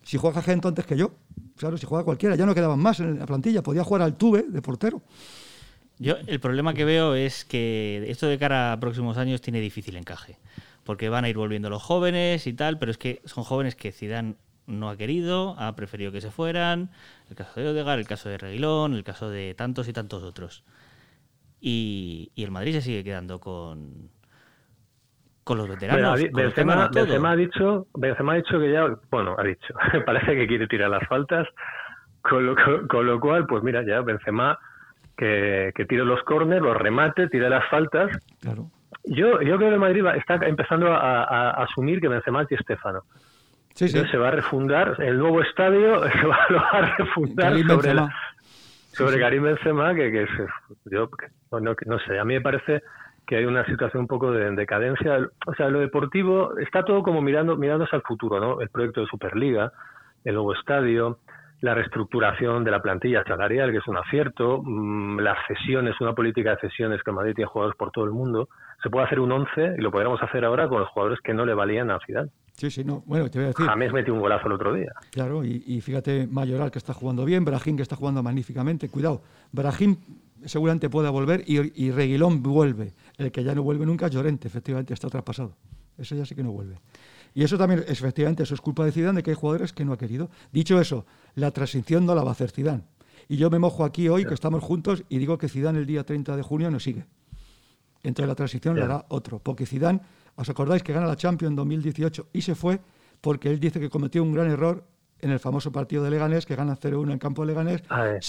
Si 0.02 0.18
juega 0.18 0.42
Gento 0.42 0.68
antes 0.68 0.86
que 0.86 0.96
yo, 0.96 1.12
claro, 1.56 1.76
si 1.76 1.86
juega 1.86 2.04
cualquiera, 2.04 2.36
ya 2.36 2.46
no 2.46 2.54
quedaban 2.54 2.78
más 2.78 3.00
en 3.00 3.18
la 3.18 3.26
plantilla. 3.26 3.62
Podía 3.62 3.84
jugar 3.84 4.02
al 4.02 4.16
Tuve 4.16 4.42
de 4.42 4.62
portero. 4.62 5.02
Yo 5.98 6.16
el 6.26 6.40
problema 6.40 6.72
que 6.72 6.86
veo 6.86 7.14
es 7.14 7.44
que 7.44 8.04
esto 8.08 8.26
de 8.26 8.38
cara 8.38 8.72
a 8.72 8.80
próximos 8.80 9.18
años 9.18 9.42
tiene 9.42 9.60
difícil 9.60 9.96
encaje, 9.96 10.38
porque 10.84 11.10
van 11.10 11.24
a 11.24 11.28
ir 11.28 11.36
volviendo 11.36 11.68
los 11.68 11.82
jóvenes 11.82 12.46
y 12.46 12.54
tal, 12.54 12.78
pero 12.78 12.90
es 12.90 12.96
que 12.96 13.20
son 13.26 13.44
jóvenes 13.44 13.76
que 13.76 13.92
Zidane 13.92 14.36
no 14.66 14.88
ha 14.88 14.96
querido, 14.96 15.56
ha 15.58 15.76
preferido 15.76 16.10
que 16.10 16.22
se 16.22 16.30
fueran, 16.30 16.90
el 17.28 17.36
caso 17.36 17.60
de 17.60 17.68
Odegaard, 17.68 17.98
el 17.98 18.06
caso 18.06 18.30
de 18.30 18.38
Reguilón, 18.38 18.94
el 18.94 19.04
caso 19.04 19.28
de 19.28 19.54
tantos 19.54 19.88
y 19.88 19.92
tantos 19.92 20.22
otros. 20.22 20.64
Y 21.60 22.32
el 22.36 22.50
Madrid 22.50 22.72
se 22.72 22.82
sigue 22.82 23.04
quedando 23.04 23.38
con 23.38 24.08
con 25.50 25.58
los 25.58 25.68
veteranos. 25.68 26.02
Bueno, 26.30 26.32
con 26.32 26.92
Benzema, 26.92 27.30
ha 27.32 27.36
dicho, 27.36 27.86
Benzema 27.94 28.32
ha 28.32 28.36
dicho 28.36 28.58
que 28.60 28.70
ya, 28.72 28.86
bueno, 29.10 29.34
ha 29.36 29.42
dicho, 29.42 29.74
parece 30.06 30.36
que 30.36 30.46
quiere 30.46 30.66
tirar 30.68 30.90
las 30.90 31.06
faltas, 31.08 31.48
con 32.22 32.46
lo, 32.46 32.54
con, 32.54 32.86
con 32.86 33.06
lo 33.06 33.18
cual, 33.18 33.46
pues 33.46 33.62
mira, 33.64 33.82
ya 33.84 34.00
Benzema 34.00 34.56
que, 35.16 35.72
que 35.74 35.84
tire 35.86 36.04
los 36.04 36.22
córneres, 36.22 36.62
los 36.62 36.76
remate, 36.76 37.28
tire 37.28 37.50
las 37.50 37.68
faltas. 37.68 38.10
Claro. 38.40 38.66
Yo, 39.04 39.40
yo 39.42 39.56
creo 39.56 39.70
que 39.70 39.76
Madrid 39.78 40.04
va- 40.04 40.16
está 40.16 40.34
empezando 40.46 40.92
a, 40.92 41.24
a- 41.24 41.50
a 41.50 41.64
asumir 41.64 42.00
que 42.00 42.08
Benzema 42.08 42.42
es 42.42 42.48
Di 42.48 42.56
Stéfano. 42.56 43.00
Sí, 43.74 43.88
sí. 43.88 43.96
Entonces 43.96 44.10
se 44.12 44.18
va 44.18 44.28
a 44.28 44.32
refundar, 44.32 44.96
el 44.98 45.18
nuevo 45.18 45.42
estadio 45.42 46.00
se 46.12 46.26
va, 46.26 46.38
lo 46.48 46.56
va 46.58 46.70
a 46.70 46.96
refundar 46.96 47.50
Karim 47.52 47.66
sobre, 47.68 47.94
la- 47.94 48.14
sobre 48.92 49.18
Karim 49.18 49.42
Benzema, 49.42 49.94
que, 49.94 50.10
que 50.12 50.26
yo 50.90 51.10
no 51.86 51.98
sé, 52.00 52.18
a 52.18 52.24
mí 52.24 52.34
me 52.34 52.40
parece 52.40 52.82
que 53.30 53.36
hay 53.36 53.44
una 53.44 53.64
situación 53.64 54.00
un 54.00 54.06
poco 54.08 54.32
de 54.32 54.50
decadencia. 54.56 55.18
O 55.46 55.54
sea, 55.54 55.68
lo 55.68 55.78
deportivo 55.78 56.58
está 56.58 56.82
todo 56.82 57.04
como 57.04 57.22
mirando 57.22 57.56
mirándose 57.56 57.94
al 57.94 58.02
futuro, 58.02 58.40
¿no? 58.40 58.60
El 58.60 58.70
proyecto 58.70 59.02
de 59.02 59.06
Superliga, 59.06 59.72
el 60.24 60.34
nuevo 60.34 60.52
estadio, 60.52 61.20
la 61.60 61.76
reestructuración 61.76 62.64
de 62.64 62.72
la 62.72 62.82
plantilla 62.82 63.22
salarial, 63.22 63.70
que 63.70 63.78
es 63.78 63.86
un 63.86 63.98
acierto, 63.98 64.60
mm, 64.64 65.20
las 65.20 65.38
cesiones, 65.46 65.94
una 66.00 66.12
política 66.12 66.56
de 66.56 66.56
cesiones 66.56 67.04
que 67.04 67.12
Madrid 67.12 67.34
tiene 67.36 67.48
jugadores 67.48 67.78
por 67.78 67.92
todo 67.92 68.04
el 68.04 68.10
mundo. 68.10 68.48
Se 68.82 68.90
puede 68.90 69.06
hacer 69.06 69.20
un 69.20 69.30
11 69.30 69.76
y 69.78 69.80
lo 69.80 69.92
podríamos 69.92 70.20
hacer 70.20 70.44
ahora 70.44 70.66
con 70.66 70.80
los 70.80 70.88
jugadores 70.88 71.20
que 71.20 71.32
no 71.32 71.46
le 71.46 71.54
valían 71.54 71.92
a 71.92 72.00
Zidane. 72.04 72.30
Sí, 72.54 72.68
sí, 72.68 72.82
no. 72.82 73.04
Bueno, 73.06 73.30
te 73.30 73.38
voy 73.38 73.44
a 73.44 73.48
decir. 73.50 73.64
James 73.64 73.92
metió 73.92 74.12
un 74.12 74.20
golazo 74.20 74.48
el 74.48 74.54
otro 74.54 74.74
día. 74.74 74.90
Claro, 75.12 75.44
y, 75.44 75.62
y 75.68 75.80
fíjate, 75.80 76.26
Mayoral 76.26 76.72
que 76.72 76.78
está 76.78 76.94
jugando 76.94 77.24
bien, 77.24 77.44
Brahim 77.44 77.76
que 77.76 77.82
está 77.82 77.94
jugando 77.94 78.24
magníficamente. 78.24 78.88
Cuidado, 78.88 79.20
Brahim 79.52 79.96
seguramente 80.46 80.88
pueda 80.90 81.10
volver 81.10 81.44
y, 81.46 81.58
y 81.86 81.90
Reguilón 81.90 82.42
vuelve. 82.42 82.94
El 83.18 83.30
que 83.32 83.42
ya 83.44 83.54
no 83.54 83.62
vuelve 83.62 83.86
nunca 83.86 84.06
es 84.06 84.12
Llorente, 84.12 84.48
efectivamente, 84.48 84.94
está 84.94 85.08
traspasado. 85.08 85.56
Eso 85.98 86.14
ya 86.14 86.24
sí 86.24 86.34
que 86.34 86.42
no 86.42 86.52
vuelve. 86.52 86.78
Y 87.34 87.44
eso 87.44 87.56
también, 87.58 87.84
efectivamente, 87.86 88.42
eso 88.42 88.54
es 88.54 88.60
culpa 88.60 88.84
de 88.84 88.92
Zidane, 88.92 89.18
de 89.18 89.22
que 89.22 89.30
hay 89.30 89.36
jugadores 89.36 89.72
que 89.72 89.84
no 89.84 89.92
ha 89.92 89.98
querido. 89.98 90.30
Dicho 90.52 90.80
eso, 90.80 91.06
la 91.34 91.50
transición 91.50 92.04
no 92.06 92.14
la 92.14 92.22
va 92.22 92.30
a 92.30 92.32
hacer 92.32 92.50
Zidane. 92.50 92.82
Y 93.28 93.36
yo 93.36 93.50
me 93.50 93.58
mojo 93.60 93.84
aquí 93.84 94.08
hoy, 94.08 94.24
que 94.24 94.34
estamos 94.34 94.62
juntos, 94.64 95.04
y 95.08 95.18
digo 95.18 95.38
que 95.38 95.48
Zidane 95.48 95.78
el 95.78 95.86
día 95.86 96.04
30 96.04 96.34
de 96.36 96.42
junio 96.42 96.70
no 96.70 96.80
sigue. 96.80 97.04
Entonces 98.02 98.26
la 98.28 98.34
transición 98.34 98.74
la 98.76 98.80
Ya. 98.80 98.84
hará 98.86 99.06
otro. 99.10 99.38
Porque 99.38 99.66
Zidane, 99.66 100.00
¿os 100.36 100.48
acordáis 100.48 100.82
que 100.82 100.92
gana 100.92 101.06
la 101.06 101.16
Champions 101.16 101.50
en 101.50 101.56
2018 101.56 102.28
y 102.32 102.40
se 102.42 102.54
fue 102.54 102.80
porque 103.20 103.50
él 103.50 103.60
dice 103.60 103.78
que 103.78 103.90
cometió 103.90 104.22
un 104.22 104.32
gran 104.32 104.50
error 104.50 104.84
en 105.22 105.30
el 105.30 105.38
famoso 105.38 105.72
partido 105.72 106.02
de 106.02 106.10
Leganés, 106.10 106.46
que 106.46 106.56
ganan 106.56 106.76
0-1 106.76 107.12
en 107.12 107.18
campo 107.18 107.42
de 107.42 107.48
Leganés, 107.48 107.82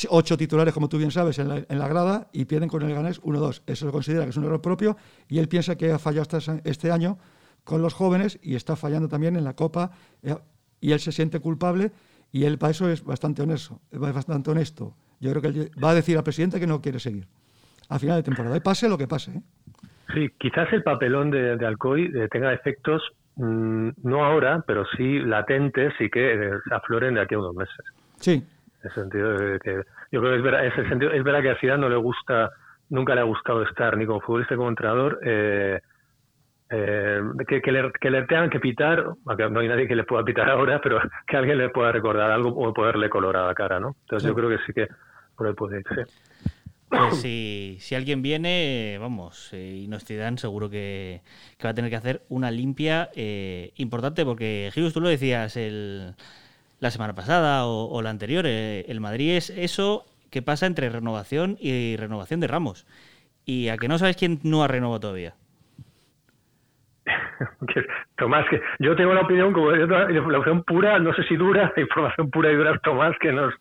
ocho 0.10 0.38
titulares, 0.38 0.74
como 0.74 0.90
tú 0.90 0.98
bien 0.98 1.12
sabes, 1.12 1.40
en 1.40 1.50
la, 1.50 1.58
en 1.68 1.80
la 1.80 1.88
grada 1.88 2.28
y 2.32 2.46
pierden 2.46 2.70
con 2.70 2.82
el 2.82 2.90
Leganés 2.90 3.22
1-2. 3.22 3.64
Eso 3.68 3.86
lo 3.86 3.92
considera 3.92 4.24
que 4.24 4.30
es 4.30 4.38
un 4.38 4.46
error 4.46 4.62
propio 4.62 4.98
y 5.28 5.40
él 5.40 5.48
piensa 5.48 5.76
que 5.76 5.92
ha 5.92 6.00
fallado 6.00 6.38
este, 6.38 6.62
este 6.64 6.92
año 6.92 7.18
con 7.64 7.82
los 7.82 7.94
jóvenes 7.94 8.40
y 8.42 8.56
está 8.56 8.76
fallando 8.76 9.08
también 9.08 9.36
en 9.36 9.44
la 9.44 9.56
Copa 9.56 9.92
eh, 10.24 10.36
y 10.80 10.92
él 10.92 11.00
se 11.00 11.12
siente 11.12 11.40
culpable 11.40 11.92
y 12.32 12.46
él 12.46 12.58
para 12.58 12.72
eso 12.72 12.90
es 12.90 13.04
bastante 13.04 13.42
honesto. 13.42 13.82
Es 13.92 14.00
bastante 14.00 14.50
honesto. 14.52 14.96
Yo 15.20 15.30
creo 15.32 15.42
que 15.42 15.48
él 15.48 15.72
va 15.84 15.92
a 15.92 15.96
decir 15.96 16.18
al 16.18 16.24
presidente 16.24 16.60
que 16.60 16.68
no 16.68 16.82
quiere 16.82 17.00
seguir 17.00 17.28
a 17.90 18.00
final 18.00 18.18
de 18.18 18.24
temporada. 18.24 18.56
Y 18.58 18.62
pase 18.62 18.88
lo 18.88 18.98
que 18.98 19.08
pase. 19.08 19.32
¿eh? 19.32 19.42
Sí, 20.14 20.30
quizás 20.40 20.72
el 20.74 20.82
papelón 20.84 21.30
de, 21.30 21.58
de 21.58 21.66
Alcoy 21.66 22.06
eh, 22.06 22.28
tenga 22.32 22.54
efectos 22.54 23.02
no 23.42 24.26
ahora, 24.26 24.64
pero 24.66 24.86
sí 24.98 25.20
latentes 25.20 25.94
y 26.00 26.10
que 26.10 26.34
eh, 26.34 26.52
afloren 26.72 27.16
de 27.16 27.22
aquí 27.22 27.36
a 27.36 27.40
unos 27.40 27.56
meses. 27.56 27.86
Sí. 28.18 28.34
En 28.34 28.90
el 28.90 28.92
sentido 28.94 29.38
de 29.38 29.60
que 29.60 29.84
yo 30.12 30.22
creo 30.22 30.32
que 30.32 30.38
es 30.38 30.44
verdad, 30.44 30.66
ese 30.66 30.88
sentido, 30.88 31.12
es 31.12 31.24
verdad 31.24 31.42
que 31.42 31.50
a 31.52 31.60
Zidane 31.60 31.82
no 31.82 31.90
le 31.90 31.96
gusta, 31.96 32.52
nunca 32.90 33.16
le 33.16 33.22
ha 33.22 33.26
gustado 33.26 33.64
estar 33.64 33.98
ni 33.98 34.06
como 34.06 34.22
futbolista 34.22 34.54
ni 34.54 34.58
como 34.58 34.70
entrenador. 34.70 35.20
Eh, 35.24 35.80
eh, 36.74 37.22
que, 37.48 37.62
que, 37.62 37.72
le, 37.72 37.92
que 38.00 38.10
le 38.10 38.24
tengan 38.24 38.50
que 38.50 38.60
pitar, 38.60 39.04
aunque 39.26 39.50
no 39.50 39.60
hay 39.60 39.68
nadie 39.68 39.88
que 39.88 39.96
le 39.96 40.06
pueda 40.06 40.24
pitar 40.24 40.50
ahora, 40.50 40.80
pero 40.82 41.02
que 41.28 41.36
alguien 41.36 41.58
le 41.58 41.70
pueda 41.70 41.92
recordar 41.92 42.32
algo 42.32 42.50
o 42.50 42.74
poderle 42.74 43.10
colorar 43.10 43.46
la 43.46 43.54
cara, 43.54 43.80
¿no? 43.80 43.96
Entonces 44.02 44.28
yo 44.28 44.34
creo 44.34 44.50
que 44.50 44.58
sí 44.66 44.74
que 44.74 44.88
por 45.36 45.48
ahí 45.48 45.54
puede 45.54 45.80
irse. 45.80 46.06
Pues 46.92 47.18
si, 47.22 47.78
si 47.80 47.96
alguien 47.96 48.22
viene, 48.22 48.98
vamos, 49.00 49.50
eh, 49.54 49.82
y 49.84 49.88
no 49.88 49.96
es 49.96 50.04
Zidane, 50.04 50.38
seguro 50.38 50.70
que, 50.70 51.22
que, 51.58 51.64
va 51.64 51.72
a 51.72 51.74
tener 51.74 51.90
que 51.90 51.96
hacer 51.96 52.24
una 52.28 52.52
limpia 52.52 53.10
eh, 53.16 53.72
importante, 53.78 54.26
porque 54.26 54.70
Gius, 54.74 54.94
tú 54.94 55.00
lo 55.00 55.08
decías 55.08 55.56
el, 55.56 56.16
la 56.80 56.92
semana 56.92 57.16
pasada 57.16 57.66
o, 57.66 57.86
o 57.90 58.02
la 58.02 58.10
anterior, 58.10 58.46
eh, 58.46 58.86
el 58.90 59.00
Madrid 59.00 59.38
es 59.38 59.50
eso 59.52 60.06
que 60.30 60.42
pasa 60.42 60.66
entre 60.66 60.90
renovación 60.90 61.58
y 61.62 61.96
renovación 61.96 62.42
de 62.42 62.48
Ramos. 62.48 62.86
Y 63.46 63.70
a 63.70 63.78
que 63.78 63.88
no 63.88 63.98
sabes 63.98 64.18
quién 64.18 64.40
no 64.44 64.64
ha 64.64 64.68
renovado 64.68 65.00
todavía. 65.00 65.36
Tomás, 68.18 68.46
que 68.50 68.62
yo 68.80 68.96
tengo 68.96 69.14
la 69.14 69.22
opinión, 69.22 69.54
como 69.54 69.72
la 69.72 70.40
opinión 70.40 70.64
pura, 70.64 71.00
no 71.00 71.14
sé 71.14 71.24
si 71.24 71.36
dura, 71.36 71.72
la 71.76 71.82
información 71.82 72.30
pura 72.30 72.52
y 72.52 72.56
dura 72.56 72.80
Tomás, 72.84 73.16
que 73.20 73.32
nos. 73.32 73.54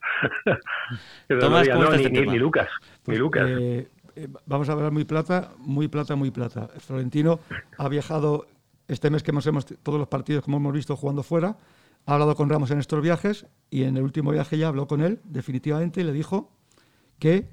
que 1.28 1.36
Tomás, 1.36 1.68
no, 1.68 1.74
¿cómo 1.74 1.84
está 1.84 1.96
ni, 1.96 2.04
este 2.04 2.26
ni, 2.26 2.38
Lucas. 2.38 2.68
Ni 3.06 3.16
Lucas. 3.16 3.48
Eh, 3.48 3.88
eh, 4.16 4.28
vamos 4.46 4.68
a 4.68 4.72
hablar 4.72 4.92
muy 4.92 5.04
plata, 5.04 5.52
muy 5.58 5.88
plata, 5.88 6.16
muy 6.16 6.30
plata. 6.30 6.68
Florentino 6.78 7.40
ha 7.78 7.88
viajado 7.88 8.46
este 8.88 9.10
mes 9.10 9.22
que 9.22 9.30
hemos, 9.30 9.46
hemos 9.46 9.64
todos 9.64 9.98
los 9.98 10.08
partidos 10.08 10.44
como 10.44 10.58
hemos 10.58 10.72
visto 10.72 10.96
jugando 10.96 11.22
fuera. 11.22 11.56
Ha 12.06 12.14
hablado 12.14 12.34
con 12.34 12.48
Ramos 12.48 12.70
en 12.70 12.78
estos 12.78 13.00
viajes 13.02 13.46
y 13.70 13.84
en 13.84 13.96
el 13.96 14.02
último 14.02 14.32
viaje 14.32 14.58
ya 14.58 14.68
habló 14.68 14.86
con 14.86 15.00
él 15.00 15.20
definitivamente 15.24 16.00
y 16.00 16.04
le 16.04 16.12
dijo 16.12 16.50
que 17.18 17.46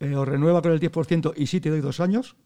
eh, 0.00 0.14
os 0.14 0.26
renueva 0.26 0.62
con 0.62 0.72
el 0.72 0.80
10% 0.80 1.34
y 1.36 1.46
sí 1.46 1.60
te 1.60 1.70
doy 1.70 1.80
dos 1.80 2.00
años, 2.00 2.36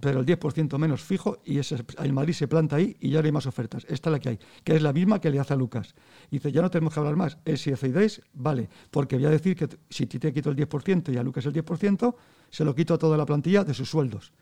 pero 0.00 0.20
el 0.20 0.26
10% 0.26 0.78
menos 0.78 1.02
fijo 1.02 1.40
y 1.44 1.58
el 1.58 2.12
Madrid 2.12 2.34
se 2.34 2.48
planta 2.48 2.76
ahí 2.76 2.96
y 3.00 3.10
ya 3.10 3.20
no 3.20 3.26
hay 3.26 3.32
más 3.32 3.46
ofertas. 3.46 3.84
Esta 3.88 4.10
es 4.10 4.12
la 4.12 4.20
que 4.20 4.28
hay, 4.30 4.38
que 4.64 4.76
es 4.76 4.82
la 4.82 4.92
misma 4.92 5.20
que 5.20 5.30
le 5.30 5.38
hace 5.38 5.54
a 5.54 5.56
Lucas. 5.56 5.94
Y 6.30 6.36
dice, 6.36 6.52
ya 6.52 6.62
no 6.62 6.70
tenemos 6.70 6.94
que 6.94 7.00
hablar 7.00 7.16
más. 7.16 7.38
Es 7.44 7.62
si 7.62 7.70
decidéis, 7.70 8.22
vale, 8.32 8.68
porque 8.90 9.16
voy 9.16 9.26
a 9.26 9.30
decir 9.30 9.56
que 9.56 9.68
si 9.90 10.06
te 10.06 10.32
quito 10.32 10.50
el 10.50 10.56
10% 10.56 11.12
y 11.12 11.16
a 11.16 11.22
Lucas 11.22 11.46
el 11.46 11.52
10%, 11.52 12.14
se 12.50 12.64
lo 12.64 12.74
quito 12.74 12.94
a 12.94 12.98
toda 12.98 13.16
la 13.16 13.26
plantilla 13.26 13.64
de 13.64 13.74
sus 13.74 13.90
sueldos. 13.90 14.32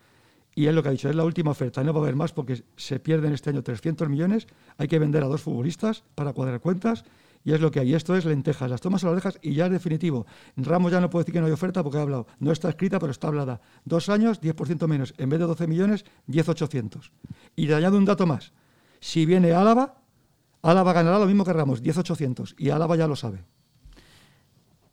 Y 0.55 0.67
es 0.67 0.75
lo 0.75 0.83
que 0.83 0.89
ha 0.89 0.93
dicho, 0.93 1.09
es 1.09 1.15
la 1.15 1.25
última 1.25 1.53
oferta, 1.53 1.83
no 1.85 1.93
va 1.93 2.01
a 2.01 2.03
haber 2.03 2.17
más 2.17 2.33
porque 2.33 2.65
se 2.77 2.99
pierden 2.99 3.33
este 3.33 3.51
año 3.51 3.63
300 3.63 4.09
millones, 4.09 4.49
hay 4.79 4.89
que 4.89 4.99
vender 4.99 5.23
a 5.23 5.27
dos 5.27 5.43
futbolistas 5.43 6.03
para 6.17 6.33
cuadrar 6.33 6.61
cuentas 6.61 7.05
y 7.45 7.53
es 7.53 7.61
lo 7.61 7.71
que 7.71 7.81
hay. 7.81 7.95
Esto 7.95 8.15
es 8.17 8.25
lentejas, 8.25 8.71
las 8.71 8.81
tomas 8.81 9.03
a 9.05 9.07
las 9.07 9.13
orejas 9.13 9.39
y 9.43 9.55
ya 9.55 9.67
es 9.67 9.73
definitivo. 9.73 10.27
Ramos 10.57 10.93
ya 10.93 11.01
no 11.01 11.09
puede 11.09 11.25
decir 11.25 11.35
que 11.35 11.41
no 11.41 11.47
hay 11.47 11.53
oferta 11.53 11.83
porque 11.83 11.99
ha 11.99 12.03
hablado. 12.03 12.27
No 12.39 12.53
está 12.53 12.69
escrita, 12.69 12.99
pero 12.99 13.13
está 13.13 13.29
hablada. 13.29 13.61
Dos 13.85 14.09
años, 14.09 14.41
10% 14.43 14.87
menos. 14.87 15.15
En 15.19 15.31
vez 15.31 15.41
de 15.41 15.47
12 15.47 15.67
millones, 15.67 16.05
10,800. 16.27 17.13
Y 17.57 17.67
le 17.67 17.75
añado 17.75 17.97
un 17.97 18.05
dato 18.05 18.27
más. 18.27 18.53
Si 19.01 19.25
viene 19.25 19.53
Álava, 19.53 19.95
Álava 20.63 20.93
ganará 20.93 21.19
lo 21.19 21.27
mismo 21.27 21.45
que 21.45 21.53
Ramos, 21.53 21.83
10,800. 21.83 22.57
Y 22.59 22.71
Álava 22.71 22.97
ya 22.97 23.07
lo 23.07 23.17
sabe. 23.17 23.45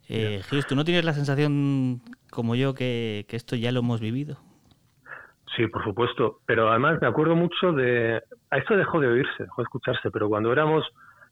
Eh, 0.10 0.42
Gius, 0.50 0.66
¿tú 0.66 0.75
no 0.75 0.86
tienes 0.86 1.04
la 1.04 1.13
sensación, 1.13 2.01
como 2.32 2.56
yo, 2.56 2.74
que, 2.74 3.25
que 3.27 3.36
esto 3.36 3.58
ya 3.58 3.74
lo 3.74 3.82
hemos 3.82 4.00
vivido? 4.00 4.38
Sí, 5.58 5.68
por 5.68 5.84
supuesto. 5.84 6.39
Pero 6.46 6.70
además 6.70 7.01
me 7.01 7.08
acuerdo 7.08 7.36
mucho 7.36 7.74
de... 7.74 8.22
A 8.50 8.58
esto 8.58 8.77
dejó 8.77 9.01
de 9.01 9.08
oírse, 9.08 9.44
dejó 9.44 9.62
de 9.62 9.66
escucharse, 9.66 10.10
pero 10.12 10.30
cuando 10.30 10.54
éramos 10.54 10.86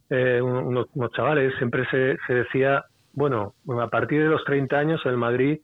eh, 0.09 0.41
unos, 0.41 0.87
unos, 0.93 1.11
chavales 1.11 1.53
siempre 1.57 1.85
se, 1.89 2.17
se, 2.27 2.33
decía, 2.33 2.85
bueno, 3.13 3.53
a 3.81 3.87
partir 3.87 4.21
de 4.21 4.29
los 4.29 4.43
30 4.43 4.77
años 4.77 5.01
el 5.05 5.17
Madrid, 5.17 5.59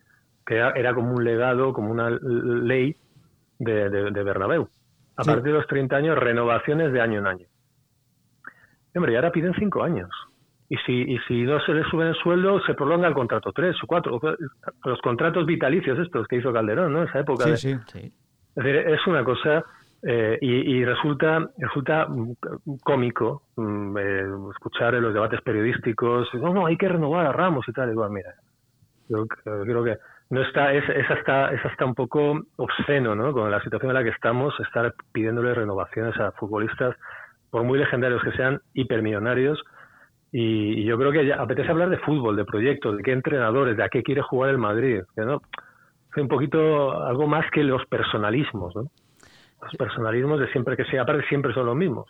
que 0.45 0.55
era, 0.55 0.93
como 0.93 1.13
un 1.13 1.23
legado, 1.23 1.73
como 1.73 1.91
una 1.91 2.09
ley 2.09 2.95
de, 3.59 3.89
de, 3.89 4.11
de 4.11 4.23
Bernabéu. 4.23 4.67
A 5.15 5.23
sí. 5.23 5.29
partir 5.29 5.51
de 5.51 5.59
los 5.59 5.67
30 5.67 5.95
años, 5.95 6.17
renovaciones 6.17 6.91
de 6.91 7.01
año 7.01 7.19
en 7.19 7.27
año. 7.27 7.47
Hombre, 8.95 9.13
y 9.13 9.15
ahora 9.15 9.31
piden 9.31 9.53
5 9.53 9.83
años. 9.83 10.09
Y 10.69 10.77
si, 10.85 10.93
y 10.93 11.19
si 11.27 11.43
no 11.43 11.59
se 11.59 11.73
le 11.73 11.83
sube 11.83 12.07
el 12.07 12.15
sueldo, 12.15 12.61
se 12.61 12.73
prolonga 12.73 13.07
el 13.07 13.13
contrato 13.13 13.51
3 13.51 13.75
o 13.83 13.87
4. 13.87 14.21
Los 14.85 15.01
contratos 15.01 15.45
vitalicios 15.45 15.99
estos 15.99 16.27
que 16.27 16.37
hizo 16.37 16.53
Calderón, 16.53 16.93
¿no? 16.93 17.03
Esa 17.03 17.19
época. 17.19 17.43
Sí, 17.43 17.51
de... 17.51 17.57
sí. 17.57 17.77
Sí. 17.87 18.13
Es 18.55 18.63
decir, 18.63 18.75
es 18.75 19.07
una 19.07 19.23
cosa 19.23 19.63
eh, 20.03 20.37
y, 20.41 20.77
y, 20.77 20.85
resulta 20.85 21.47
resulta 21.57 22.07
cómico 22.83 23.43
mm, 23.55 23.97
eh, 23.97 24.23
escuchar 24.51 24.95
en 24.95 25.03
los 25.03 25.13
debates 25.13 25.41
periodísticos, 25.41 26.27
no, 26.33 26.53
no, 26.53 26.65
hay 26.65 26.75
que 26.75 26.89
renovar 26.89 27.27
a 27.27 27.31
Ramos 27.31 27.67
y 27.67 27.71
tal. 27.71 27.91
Igual, 27.91 28.09
mira, 28.09 28.33
yo 29.09 29.27
creo 29.27 29.83
que 29.83 29.97
no 30.31 30.41
está, 30.41 30.73
es, 30.73 30.87
es, 30.89 31.09
hasta, 31.11 31.51
es 31.51 31.63
hasta 31.65 31.85
un 31.85 31.93
poco 31.93 32.39
obsceno, 32.55 33.15
¿no? 33.15 33.33
Con 33.33 33.51
la 33.51 33.61
situación 33.61 33.91
en 33.91 33.95
la 33.95 34.03
que 34.03 34.09
estamos, 34.09 34.53
estar 34.61 34.93
pidiéndole 35.11 35.53
renovaciones 35.53 36.17
a 36.19 36.31
futbolistas, 36.31 36.95
por 37.51 37.63
muy 37.63 37.77
legendarios 37.77 38.23
que 38.23 38.31
sean, 38.31 38.61
hipermillonarios. 38.73 39.61
Y, 40.31 40.81
y 40.81 40.85
yo 40.85 40.97
creo 40.97 41.11
que 41.11 41.25
ya 41.25 41.35
apetece 41.35 41.69
hablar 41.69 41.89
de 41.89 41.97
fútbol, 41.97 42.37
de 42.37 42.45
proyectos, 42.45 42.97
de 42.97 43.03
qué 43.03 43.11
entrenadores, 43.11 43.75
de 43.75 43.83
a 43.83 43.89
qué 43.89 44.01
quiere 44.01 44.21
jugar 44.21 44.49
el 44.49 44.57
Madrid. 44.57 45.01
Que 45.13 45.23
no, 45.25 45.41
un 46.15 46.27
poquito 46.27 47.03
algo 47.03 47.27
más 47.27 47.45
que 47.51 47.63
los 47.63 47.85
personalismos, 47.85 48.75
¿no? 48.75 48.83
Los 49.61 49.75
personalismos 49.75 50.39
de 50.39 50.51
siempre 50.51 50.75
que 50.75 50.85
sea, 50.85 51.03
aparte 51.03 51.27
siempre 51.27 51.53
son 51.53 51.65
los 51.65 51.75
mismos. 51.75 52.07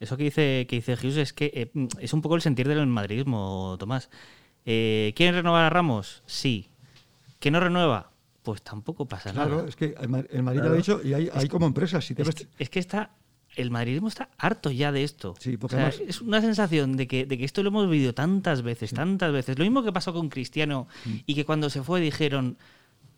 Eso 0.00 0.16
que 0.16 0.24
dice, 0.24 0.66
que 0.68 0.76
dice 0.76 0.94
Hughes 0.94 1.16
es 1.16 1.32
que 1.32 1.50
eh, 1.54 1.88
es 2.00 2.12
un 2.12 2.22
poco 2.22 2.34
el 2.34 2.42
sentir 2.42 2.66
del 2.68 2.86
madridismo, 2.86 3.76
Tomás. 3.78 4.10
Eh, 4.64 5.12
¿Quieren 5.16 5.34
renovar 5.34 5.64
a 5.64 5.70
Ramos? 5.70 6.22
Sí. 6.26 6.68
¿Que 7.38 7.50
no 7.50 7.60
renueva? 7.60 8.10
Pues 8.42 8.62
tampoco 8.62 9.06
pasa 9.06 9.32
claro, 9.32 9.50
nada. 9.50 9.62
Claro, 9.62 9.68
es 9.68 9.76
que 9.76 9.94
el 10.00 10.08
Madrid 10.08 10.60
claro. 10.60 10.68
lo 10.68 10.74
ha 10.74 10.76
dicho 10.76 11.00
y 11.04 11.14
hay, 11.14 11.30
hay 11.32 11.48
como 11.48 11.66
empresas. 11.66 12.04
Si 12.04 12.14
te 12.14 12.22
es, 12.22 12.28
ves... 12.28 12.34
que, 12.34 12.46
es 12.58 12.70
que 12.70 12.78
está 12.80 13.10
el 13.56 13.70
madridismo 13.70 14.08
está 14.08 14.30
harto 14.38 14.70
ya 14.70 14.92
de 14.92 15.04
esto. 15.04 15.34
Sí, 15.38 15.56
porque 15.56 15.76
o 15.76 15.78
sea, 15.78 15.88
además... 15.88 16.08
es 16.08 16.20
una 16.20 16.40
sensación 16.40 16.96
de 16.96 17.06
que, 17.06 17.26
de 17.26 17.38
que, 17.38 17.44
esto 17.44 17.62
lo 17.62 17.68
hemos 17.68 17.88
vivido 17.88 18.14
tantas 18.14 18.62
veces, 18.62 18.90
sí. 18.90 18.96
tantas 18.96 19.32
veces. 19.32 19.58
Lo 19.58 19.64
mismo 19.64 19.82
que 19.82 19.92
pasó 19.92 20.12
con 20.12 20.28
Cristiano 20.28 20.88
Mm. 21.04 21.16
y 21.26 21.34
que 21.34 21.44
cuando 21.44 21.70
se 21.70 21.82
fue 21.82 22.00
dijeron, 22.00 22.56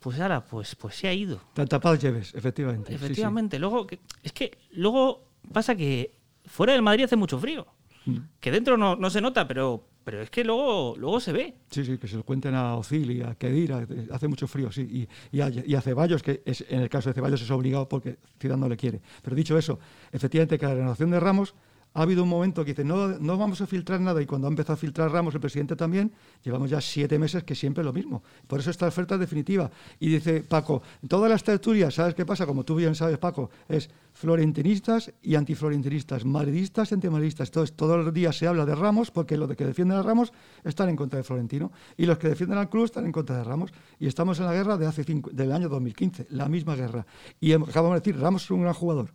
pues 0.05 0.21
ahora, 0.21 0.45
pues, 0.45 0.75
pues 0.75 0.97
se 0.97 1.09
ha 1.09 1.15
ido. 1.15 1.41
Tanta 1.55 1.81
paz 1.81 1.99
lleves, 1.99 2.35
efectivamente. 2.35 2.95
Efectivamente. 2.95 3.57
Sí, 3.57 3.59
sí. 3.59 3.61
Luego, 3.63 3.87
es 4.23 4.33
que 4.33 4.59
luego 4.73 5.31
pasa 5.51 5.75
que 5.75 6.19
fuera 6.45 6.75
del 6.75 6.83
Madrid 6.83 7.05
hace 7.05 7.17
mucho 7.17 7.39
frío. 7.39 7.67
Mm. 8.05 8.19
Que 8.39 8.51
dentro 8.51 8.77
no, 8.77 8.97
no, 8.97 9.09
se 9.09 9.23
nota, 9.23 9.49
pero, 9.49 9.89
pero 10.05 10.21
es 10.21 10.29
que 10.29 10.45
luego, 10.45 10.95
luego 10.99 11.21
se 11.21 11.33
ve. 11.33 11.55
Sí, 11.71 11.87
sí, 11.87 11.97
que 11.97 12.07
se 12.07 12.17
lo 12.19 12.23
cuenten 12.23 12.55
a 12.55 12.77
Ozil 12.77 13.13
y 13.13 13.23
a 13.23 13.35
Kedira, 13.37 13.87
hace 14.11 14.29
mucho 14.29 14.47
frío, 14.47 14.71
sí. 14.71 15.09
Y, 15.33 15.39
y, 15.39 15.41
a, 15.41 15.49
y, 15.49 15.75
a, 15.75 15.81
Ceballos, 15.81 16.23
que 16.23 16.43
es, 16.45 16.63
en 16.69 16.83
el 16.83 16.91
caso 16.91 17.09
de 17.09 17.15
Ceballos 17.15 17.41
es 17.41 17.51
obligado 17.51 17.89
porque 17.89 18.19
Zidane 18.39 18.61
no 18.61 18.69
le 18.69 18.77
quiere. 18.77 19.01
Pero 19.23 19.35
dicho 19.35 19.57
eso, 19.57 19.79
efectivamente 20.13 20.59
que 20.59 20.67
la 20.67 20.75
renovación 20.75 21.13
de 21.13 21.19
Ramos 21.19 21.55
ha 21.95 22.03
habido 22.03 22.25
un 22.25 22.29
momento 22.29 22.65
que 22.65 22.73
dice, 22.73 22.85
no, 22.85 23.09
no 23.21 23.39
vamos 23.39 23.61
a 23.61 23.67
filtrar 23.67 24.01
nada, 24.01 24.21
y 24.21 24.27
cuando 24.27 24.49
ha 24.49 24.51
empezado 24.51 24.75
a 24.75 24.77
filtrar 24.77 25.13
Ramos, 25.13 25.33
el 25.35 25.41
presidente 25.41 25.77
también, 25.77 26.13
llevamos 26.43 26.69
ya 26.69 26.81
siete 26.81 27.21
meses 27.21 27.45
que 27.45 27.55
siempre 27.55 27.85
lo 27.85 27.93
mismo. 27.93 28.25
Por 28.49 28.59
eso 28.59 28.71
esta 28.71 28.89
oferta 28.89 29.15
es 29.15 29.21
definitiva. 29.21 29.71
Y 30.01 30.09
dice 30.09 30.43
Paco, 30.43 30.83
todas 31.07 31.31
las 31.31 31.45
tertulias, 31.45 31.95
¿sabes 31.95 32.17
qué 32.17 32.27
pasa? 32.27 32.47
Como 32.47 32.65
tú 32.65 32.75
bien 32.75 32.97
sabes, 32.97 33.19
Paco, 33.19 33.49
es 33.69 33.89
florentinistas 34.13 35.13
y 35.23 35.37
antiflorentinistas, 35.37 36.25
madridistas 36.25 36.91
y 36.91 36.95
antimadridistas. 36.95 37.49
Entonces, 37.49 37.77
todos 37.77 38.05
los 38.05 38.13
días 38.13 38.37
se 38.37 38.49
habla 38.49 38.67
de 38.67 38.75
Ramos, 38.75 39.13
porque 39.13 39.37
los 39.37 39.55
que 39.55 39.65
defienden 39.65 39.99
a 39.99 40.03
Ramos 40.03 40.33
están 40.65 40.89
en 40.89 40.97
contra 40.97 41.19
de 41.19 41.23
Florentino, 41.23 41.71
y 41.97 42.07
los 42.07 42.19
que 42.19 42.29
defienden 42.29 42.59
al 42.59 42.69
club 42.69 42.87
están 42.87 43.07
en 43.07 43.13
contra 43.13 43.37
de 43.37 43.45
Ramos. 43.45 43.73
Y 44.01 44.09
estamos 44.09 44.41
en 44.41 44.47
la 44.47 44.53
guerra 44.53 44.77
de 44.77 44.87
hace 44.87 45.05
cinco, 45.05 45.31
del 45.31 45.53
año 45.53 45.69
2015, 45.69 46.27
la 46.31 46.49
misma 46.49 46.75
guerra. 46.75 47.07
Y 47.41 47.53
acabamos 47.53 47.93
de 47.93 48.01
decir, 48.01 48.21
Ramos 48.21 48.43
es 48.43 48.51
un 48.51 48.63
gran 48.63 48.75
jugador. 48.75 49.11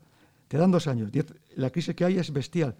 Te 0.49 0.57
dan 0.57 0.71
dos 0.71 0.87
años. 0.87 1.11
Diez, 1.11 1.33
la 1.55 1.69
crisis 1.69 1.95
que 1.95 2.03
hay 2.03 2.17
es 2.17 2.33
bestial. 2.33 2.75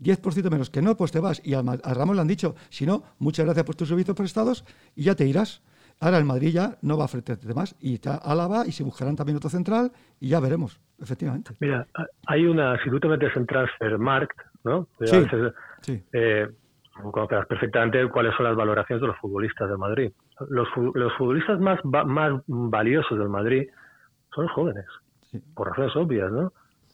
10% 0.00 0.50
menos 0.50 0.68
que 0.70 0.82
no, 0.82 0.96
pues 0.96 1.12
te 1.12 1.20
vas. 1.20 1.40
Y 1.44 1.54
a, 1.54 1.60
a, 1.60 1.94
Ramos 1.94 2.16
le 2.16 2.20
han 2.20 2.28
dicho, 2.28 2.54
si 2.68 2.84
no, 2.84 3.04
muchas 3.18 3.46
gracias 3.46 3.64
por 3.64 3.76
tus 3.76 3.88
servicios 3.88 4.16
prestados 4.16 4.64
y 4.96 5.04
ya 5.04 5.14
te 5.14 5.24
irás. 5.24 5.62
Ahora 6.00 6.18
el 6.18 6.24
Madrid 6.24 6.52
ya 6.52 6.78
no 6.82 6.96
va 6.96 7.04
a 7.04 7.06
ofrecerte 7.06 7.46
más. 7.54 7.76
Y 7.80 7.94
está 7.94 8.16
Álava 8.16 8.66
y 8.66 8.72
se 8.72 8.82
buscarán 8.82 9.14
también 9.14 9.36
otro 9.36 9.48
central 9.48 9.92
y 10.18 10.30
ya 10.30 10.40
veremos, 10.40 10.80
efectivamente. 11.00 11.52
Mira, 11.60 11.86
hay 12.26 12.44
una, 12.44 12.82
si 12.82 12.90
tú 12.90 12.98
te 12.98 13.06
metes 13.06 13.36
en 13.36 13.46
Transfermarkt, 13.46 14.36
¿no? 14.64 14.88
Sí, 15.04 15.20
veces, 15.20 15.52
sí. 15.82 16.02
Eh, 16.12 16.48
conocerás 17.12 17.46
perfectamente 17.46 18.04
cuáles 18.08 18.34
son 18.36 18.46
las 18.46 18.56
valoraciones 18.56 19.00
de 19.00 19.06
los 19.06 19.16
futbolistas 19.18 19.68
del 19.68 19.78
Madrid. 19.78 20.10
Los, 20.48 20.66
los 20.94 21.12
futbolistas 21.16 21.60
más, 21.60 21.78
más 21.84 22.42
valiosos 22.48 23.16
del 23.16 23.28
Madrid 23.28 23.68
son 24.34 24.46
los 24.46 24.52
jóvenes, 24.54 24.86
sí. 25.30 25.40
por 25.54 25.68
razones 25.68 25.94
obvias, 25.94 26.32
¿no? 26.32 26.52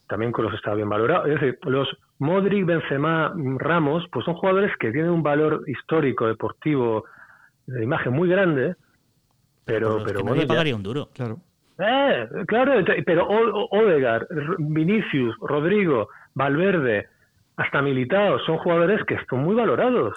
También 0.09 0.31
con 0.31 0.43
los 0.43 0.53
está 0.55 0.73
bien 0.73 0.89
valorado. 0.89 1.27
Es 1.27 1.39
decir, 1.39 1.59
los 1.63 1.87
Modric, 2.17 2.65
Benzema, 2.65 3.31
Ramos, 3.59 4.05
pues 4.11 4.25
son 4.25 4.33
jugadores 4.33 4.71
que 4.79 4.91
tienen 4.91 5.11
un 5.11 5.23
valor 5.23 5.63
histórico, 5.67 6.27
deportivo, 6.27 7.05
de 7.67 7.83
imagen 7.83 8.11
muy 8.11 8.27
grande, 8.27 8.75
pero, 9.65 10.03
pero 10.03 10.17
que 10.19 10.23
bueno. 10.23 10.35
Nadie 10.35 10.47
pagaría 10.47 10.75
un 10.75 10.83
duro. 10.83 11.09
Claro. 11.13 11.37
Eh, 11.77 12.27
claro, 12.47 12.73
pero 13.05 13.27
Odegar, 13.27 14.27
Vinicius, 14.57 15.35
Rodrigo, 15.39 16.09
Valverde, 16.33 17.07
hasta 17.55 17.81
Militao, 17.81 18.39
son 18.39 18.57
jugadores 18.57 19.03
que 19.05 19.13
están 19.13 19.39
muy 19.39 19.55
valorados. 19.55 20.15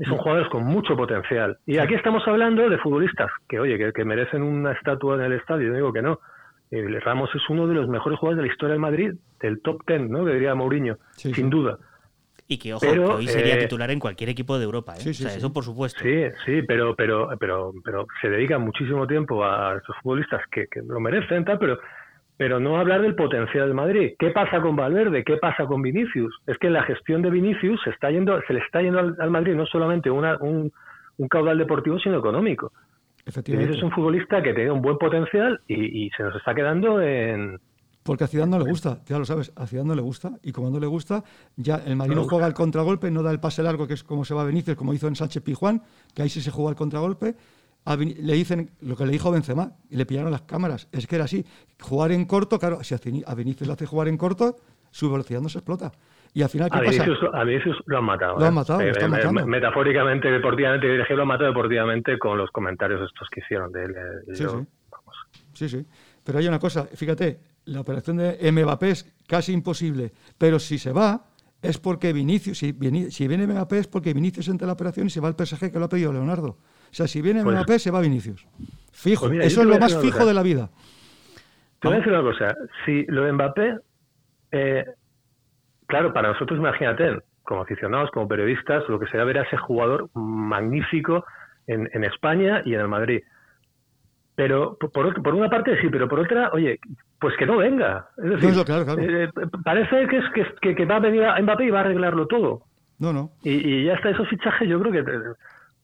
Y 0.00 0.04
son 0.04 0.18
jugadores 0.18 0.48
con 0.48 0.64
mucho 0.64 0.96
potencial. 0.96 1.58
Y 1.66 1.78
aquí 1.78 1.94
estamos 1.94 2.22
hablando 2.26 2.68
de 2.68 2.78
futbolistas 2.78 3.30
que, 3.48 3.58
oye, 3.58 3.92
que, 3.92 4.04
merecen 4.04 4.42
una 4.42 4.72
estatua 4.72 5.16
en 5.16 5.22
el 5.22 5.32
estadio. 5.32 5.72
digo 5.72 5.92
que 5.92 6.02
no. 6.02 6.20
Eh, 6.70 7.00
Ramos 7.00 7.30
es 7.34 7.42
uno 7.48 7.66
de 7.66 7.74
los 7.74 7.88
mejores 7.88 8.18
jugadores 8.18 8.42
de 8.42 8.48
la 8.48 8.52
historia 8.52 8.72
del 8.72 8.80
Madrid, 8.80 9.12
del 9.40 9.60
top 9.62 9.84
ten, 9.86 10.10
¿no? 10.10 10.24
Que 10.24 10.34
diría 10.34 10.54
Mourinho, 10.54 10.98
sin 11.16 11.48
duda. 11.48 11.78
Y 12.50 12.58
que, 12.58 12.72
ojo, 12.72 12.80
que 12.80 12.98
hoy 12.98 13.26
sería 13.26 13.56
eh, 13.56 13.58
titular 13.58 13.90
en 13.90 14.00
cualquier 14.00 14.30
equipo 14.30 14.58
de 14.58 14.64
Europa, 14.64 14.94
¿eh? 14.94 15.10
o 15.10 15.12
sea, 15.12 15.34
eso 15.34 15.52
por 15.52 15.64
supuesto. 15.64 16.00
Sí, 16.02 16.24
sí, 16.46 16.62
pero, 16.66 16.96
pero, 16.96 17.28
pero, 17.38 17.72
pero 17.84 18.06
se 18.22 18.30
dedica 18.30 18.58
muchísimo 18.58 19.06
tiempo 19.06 19.44
a 19.44 19.76
estos 19.76 19.94
futbolistas 20.02 20.40
que, 20.50 20.66
que 20.66 20.80
lo 20.80 20.98
merecen, 20.98 21.44
tal, 21.44 21.58
pero, 21.58 21.78
pero 22.38 22.58
no 22.58 22.78
hablar 22.78 23.02
del 23.02 23.14
potencial 23.14 23.68
de 23.68 23.74
Madrid. 23.74 24.12
¿Qué 24.18 24.30
pasa 24.30 24.62
con 24.62 24.76
Valverde? 24.76 25.24
¿Qué 25.24 25.36
pasa 25.36 25.66
con 25.66 25.82
Vinicius? 25.82 26.34
Es 26.46 26.56
que 26.56 26.70
la 26.70 26.84
gestión 26.84 27.20
de 27.20 27.28
Vinicius 27.28 27.82
se 27.84 27.90
está 27.90 28.10
yendo, 28.10 28.40
se 28.46 28.54
le 28.54 28.60
está 28.60 28.80
yendo 28.80 28.98
al, 28.98 29.30
Madrid 29.30 29.54
no 29.54 29.66
solamente 29.66 30.10
una, 30.10 30.38
un, 30.38 30.72
un 31.18 31.28
caudal 31.28 31.58
deportivo, 31.58 31.98
sino 31.98 32.18
económico. 32.18 32.72
Vinicius 33.46 33.76
es 33.76 33.82
un 33.82 33.90
futbolista 33.92 34.42
que 34.42 34.54
tiene 34.54 34.70
un 34.70 34.82
buen 34.82 34.98
potencial 34.98 35.60
y, 35.66 36.06
y 36.06 36.10
se 36.10 36.22
nos 36.22 36.34
está 36.36 36.54
quedando 36.54 37.00
en, 37.00 37.58
porque 38.08 38.24
a 38.24 38.26
Zidane 38.26 38.52
no 38.52 38.64
le 38.64 38.70
gusta, 38.70 39.02
ya 39.04 39.18
lo 39.18 39.26
sabes, 39.26 39.52
a 39.54 39.66
Zidane 39.66 39.88
no 39.88 39.94
le 39.94 40.00
gusta. 40.00 40.32
Y 40.42 40.50
como 40.50 40.70
no 40.70 40.80
le 40.80 40.86
gusta, 40.86 41.22
ya 41.56 41.76
el 41.84 41.94
Marino 41.94 42.24
juega 42.24 42.46
el 42.46 42.54
contragolpe, 42.54 43.10
no 43.10 43.22
da 43.22 43.30
el 43.30 43.38
pase 43.38 43.62
largo, 43.62 43.86
que 43.86 43.92
es 43.92 44.02
como 44.02 44.24
se 44.24 44.32
va 44.32 44.40
a 44.40 44.44
Benítez, 44.46 44.76
como 44.76 44.94
hizo 44.94 45.08
en 45.08 45.14
Sánchez 45.14 45.42
Pijuán, 45.42 45.82
que 46.14 46.22
ahí 46.22 46.30
sí 46.30 46.40
se 46.40 46.50
juega 46.50 46.70
el 46.70 46.76
contragolpe. 46.76 47.36
le 47.84 48.32
dicen 48.32 48.70
lo 48.80 48.96
que 48.96 49.04
le 49.04 49.12
dijo 49.12 49.30
Benzema, 49.30 49.72
y 49.90 49.96
le 49.96 50.06
pillaron 50.06 50.30
las 50.30 50.40
cámaras. 50.40 50.88
Es 50.90 51.06
que 51.06 51.16
era 51.16 51.26
así. 51.26 51.44
Jugar 51.78 52.12
en 52.12 52.24
corto, 52.24 52.58
claro, 52.58 52.82
si 52.82 52.94
a 52.94 53.34
Benítez 53.34 53.66
le 53.66 53.74
hace 53.74 53.84
jugar 53.84 54.08
en 54.08 54.16
corto, 54.16 54.56
su 54.90 55.10
velocidad 55.10 55.42
no 55.42 55.50
se 55.50 55.58
explota. 55.58 55.92
Y 56.34 56.42
al 56.42 56.48
final, 56.48 56.70
¿qué 56.70 56.78
a 56.78 56.82
pasa? 56.82 57.04
a 57.32 57.44
Vinicius 57.44 57.76
lo 57.86 57.98
han 57.98 58.04
matado. 58.04 58.38
Lo 58.38 58.44
han 58.44 58.52
¿eh? 58.52 58.54
matado, 58.54 58.80
eh, 58.80 59.08
matando. 59.08 59.46
Metafóricamente, 59.46 60.30
deportivamente, 60.30 60.86
lo 60.86 61.22
han 61.22 61.28
matado 61.28 61.48
deportivamente 61.48 62.18
con 62.18 62.38
los 62.38 62.50
comentarios 62.50 63.02
estos 63.02 63.28
que 63.30 63.40
hicieron 63.40 63.72
de 63.72 63.84
él. 63.84 63.94
Eh, 63.96 64.34
sí, 64.34 64.44
sí. 64.44 64.66
sí, 65.54 65.68
sí. 65.68 65.86
Pero 66.24 66.38
hay 66.38 66.48
una 66.48 66.58
cosa, 66.58 66.84
fíjate, 66.84 67.40
la 67.64 67.80
operación 67.80 68.18
de 68.18 68.52
Mbappé 68.52 68.90
es 68.90 69.16
casi 69.26 69.52
imposible, 69.52 70.12
pero 70.36 70.58
si 70.58 70.78
se 70.78 70.92
va 70.92 71.24
es 71.60 71.78
porque 71.78 72.12
Vinicius, 72.12 72.58
si 72.58 72.72
viene, 72.72 73.10
si 73.10 73.26
viene 73.26 73.46
Mbappé 73.46 73.78
es 73.78 73.88
porque 73.88 74.14
Vinicius 74.14 74.48
entra 74.48 74.64
en 74.64 74.68
la 74.68 74.74
operación 74.74 75.06
y 75.06 75.10
se 75.10 75.20
va 75.20 75.28
al 75.28 75.34
PSG 75.34 75.72
que 75.72 75.78
lo 75.78 75.86
ha 75.86 75.88
pedido 75.88 76.12
Leonardo. 76.12 76.50
O 76.50 76.94
sea, 76.94 77.06
si 77.06 77.20
viene 77.20 77.42
pues 77.42 77.56
Mbappé 77.56 77.78
se 77.78 77.90
va 77.90 78.00
Vinicius. 78.00 78.46
Fijo, 78.92 79.28
pues 79.28 79.46
eso 79.46 79.62
es 79.62 79.66
lo 79.66 79.78
más 79.78 79.96
fijo 79.98 80.24
de 80.24 80.34
la 80.34 80.42
vida. 80.42 80.70
Te 81.80 81.88
voy 81.88 81.96
a 81.96 81.98
decir 81.98 82.12
una 82.12 82.22
cosa, 82.22 82.56
si 82.84 83.04
lo 83.06 83.24
de 83.24 83.32
Mbappé, 83.32 83.76
eh, 84.52 84.84
claro, 85.88 86.12
para 86.12 86.28
nosotros 86.28 86.58
imagínate, 86.58 87.18
como 87.42 87.62
aficionados, 87.62 88.10
como 88.12 88.28
periodistas, 88.28 88.88
lo 88.88 89.00
que 89.00 89.06
se 89.08 89.16
va 89.16 89.24
a 89.24 89.26
ver 89.26 89.38
a 89.38 89.42
ese 89.42 89.56
jugador 89.56 90.08
magnífico 90.14 91.24
en, 91.66 91.88
en 91.92 92.04
España 92.04 92.62
y 92.64 92.74
en 92.74 92.80
el 92.80 92.88
Madrid. 92.88 93.22
Pero 94.36 94.76
por, 94.78 95.20
por 95.20 95.34
una 95.34 95.50
parte 95.50 95.80
sí, 95.80 95.88
pero 95.90 96.08
por 96.08 96.20
otra, 96.20 96.50
oye, 96.52 96.78
pues 97.18 97.34
que 97.36 97.46
no 97.46 97.56
venga. 97.56 98.08
Es 98.18 98.40
decir, 98.40 98.64
eh, 98.98 99.28
parece 99.64 100.06
que, 100.06 100.18
es, 100.18 100.24
que, 100.60 100.74
que, 100.76 100.84
va 100.84 100.96
a 100.96 101.00
venir 101.00 101.24
a 101.24 101.40
Mbappé 101.40 101.64
y 101.64 101.70
va 101.70 101.78
a 101.78 101.82
arreglarlo 101.82 102.26
todo. 102.26 102.62
No, 103.00 103.12
no. 103.12 103.32
Y, 103.42 103.84
ya 103.84 103.94
está, 103.94 104.10
esos 104.10 104.28
fichajes 104.28 104.68
yo 104.68 104.78
creo 104.80 104.92
que... 104.92 105.04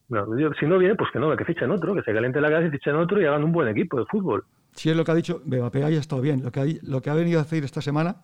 No, 0.07 0.25
si 0.59 0.67
no 0.67 0.77
viene, 0.77 0.93
pues 0.93 1.09
que 1.11 1.19
no, 1.19 1.35
que 1.35 1.45
fichen 1.45 1.71
otro, 1.71 1.95
que 1.95 2.03
se 2.03 2.13
caliente 2.13 2.39
la 2.39 2.51
casa 2.51 2.67
y 2.67 2.69
fichen 2.69 2.95
otro 2.95 3.19
y 3.19 3.25
hagan 3.25 3.43
un 3.43 3.51
buen 3.51 3.67
equipo 3.67 3.99
de 3.99 4.05
fútbol. 4.05 4.45
Sí, 4.73 4.91
es 4.91 4.95
lo 4.95 5.03
que 5.03 5.11
ha 5.11 5.15
dicho, 5.15 5.41
Mbappé 5.45 5.83
ha 5.83 5.89
estado 5.89 6.21
bien. 6.21 6.43
Lo 6.43 6.51
que, 6.51 6.59
ha, 6.59 6.65
lo 6.83 7.01
que 7.01 7.09
ha 7.09 7.15
venido 7.15 7.39
a 7.39 7.41
hacer 7.41 7.63
esta 7.63 7.81
semana 7.81 8.17